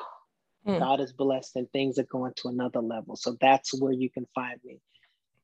[0.68, 0.80] mm.
[0.80, 3.16] God is blessed and things are going to another level.
[3.16, 4.80] So that's where you can find me.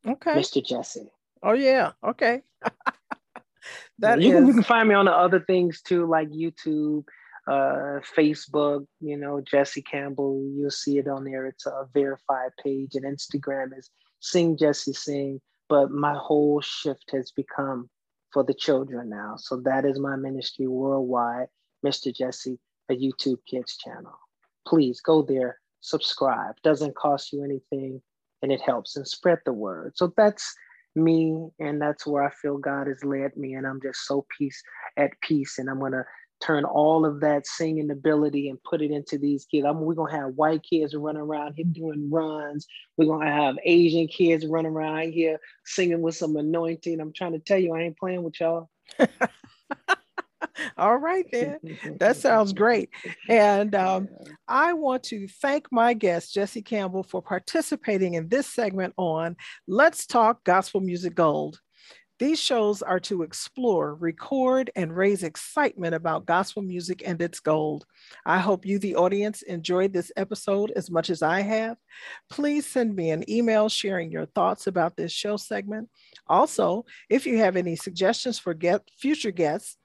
[0.07, 0.33] Okay.
[0.33, 0.65] Mr.
[0.65, 1.11] Jesse.
[1.43, 1.91] Oh yeah.
[2.03, 2.41] Okay.
[3.99, 4.35] that you, is...
[4.35, 7.05] can, you can find me on the other things too, like YouTube,
[7.47, 10.43] uh, Facebook, you know, Jesse Campbell.
[10.55, 11.47] You'll see it on there.
[11.47, 13.89] It's a verified page, and Instagram is
[14.19, 15.41] Sing Jesse Sing
[15.71, 17.89] but my whole shift has become
[18.33, 19.35] for the children now.
[19.37, 21.47] So that is my ministry worldwide,
[21.85, 22.13] Mr.
[22.13, 22.59] Jesse,
[22.89, 24.19] a YouTube Kids channel.
[24.67, 26.55] Please go there, subscribe.
[26.61, 28.01] Doesn't cost you anything,
[28.41, 29.93] and it helps and spread the word.
[29.95, 30.53] So that's
[30.93, 34.61] me, and that's where I feel God has led me, and I'm just so peace
[34.97, 36.03] at peace, and I'm gonna
[36.41, 39.65] turn all of that singing ability and put it into these kids.
[39.65, 42.67] I mean, we're gonna have white kids running around here doing runs.
[42.97, 46.99] We're gonna have Asian kids running around here singing with some anointing.
[46.99, 48.69] I'm trying to tell you, I ain't playing with y'all.
[50.77, 51.59] All right, then.
[51.99, 52.89] That sounds great.
[53.29, 54.09] And um,
[54.47, 59.35] I want to thank my guest, Jesse Campbell, for participating in this segment on
[59.67, 61.59] Let's Talk Gospel Music Gold.
[62.21, 67.83] These shows are to explore, record, and raise excitement about gospel music and its gold.
[68.27, 71.77] I hope you, the audience, enjoyed this episode as much as I have.
[72.29, 75.89] Please send me an email sharing your thoughts about this show segment.
[76.27, 79.77] Also, if you have any suggestions for get, future guests,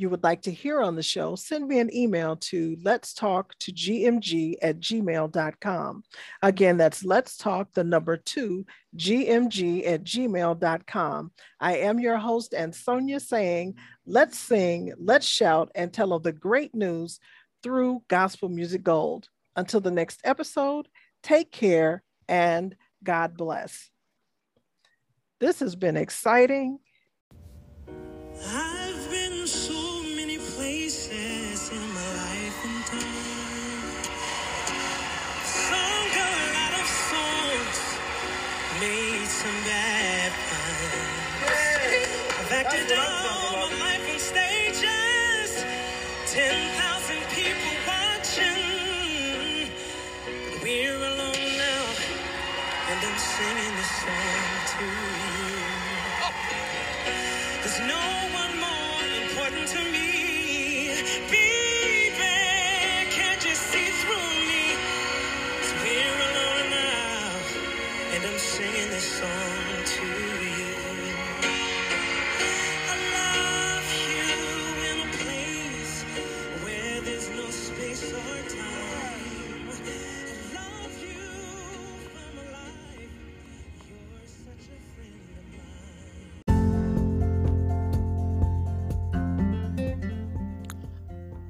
[0.00, 3.54] you would like to hear on the show, send me an email to let's talk
[3.58, 6.02] to gmg at gmail.com.
[6.40, 8.64] Again, that's let's talk the number two,
[8.96, 11.32] gmg at gmail.com.
[11.60, 13.74] I am your host, and Sonia saying,
[14.06, 17.20] let's sing, let's shout, and tell of the great news
[17.62, 19.28] through Gospel Music Gold.
[19.54, 20.88] Until the next episode,
[21.22, 22.74] take care and
[23.04, 23.90] God bless.
[25.40, 26.78] This has been exciting.
[42.70, 43.19] That's what I'm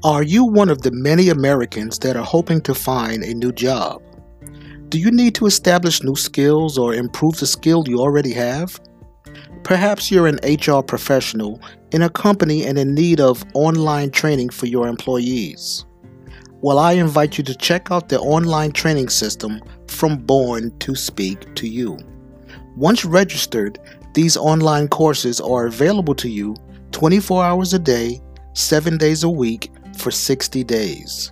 [0.03, 4.01] Are you one of the many Americans that are hoping to find a new job?
[4.88, 8.80] Do you need to establish new skills or improve the skill you already have?
[9.62, 11.61] Perhaps you're an HR professional
[11.92, 15.84] in a company and in need of online training for your employees.
[16.62, 21.55] Well, I invite you to check out the online training system from Born to Speak
[21.57, 21.98] to You.
[22.74, 23.78] Once registered,
[24.14, 26.57] these online courses are available to you
[26.92, 28.18] 24 hours a day,
[28.55, 29.70] 7 days a week
[30.01, 31.30] for 60 days.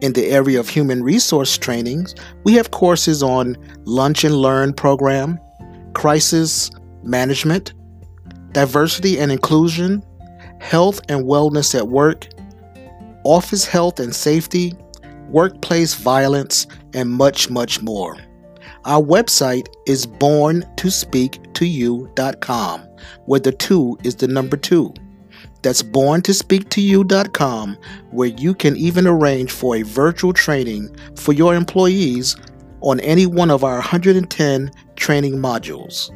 [0.00, 5.40] In the area of human resource trainings, we have courses on Lunch and Learn program,
[5.94, 6.70] crisis
[7.02, 7.72] management,
[8.52, 10.04] diversity and inclusion,
[10.60, 12.28] health and wellness at work,
[13.24, 14.74] office health and safety,
[15.28, 18.16] workplace violence, and much, much more.
[18.84, 22.80] Our website is borntospeaktoyou.com,
[23.24, 24.92] where the two is the number two.
[25.64, 27.78] That's borntospeaktoyou.com,
[28.10, 32.36] where you can even arrange for a virtual training for your employees
[32.82, 36.10] on any one of our 110 training modules.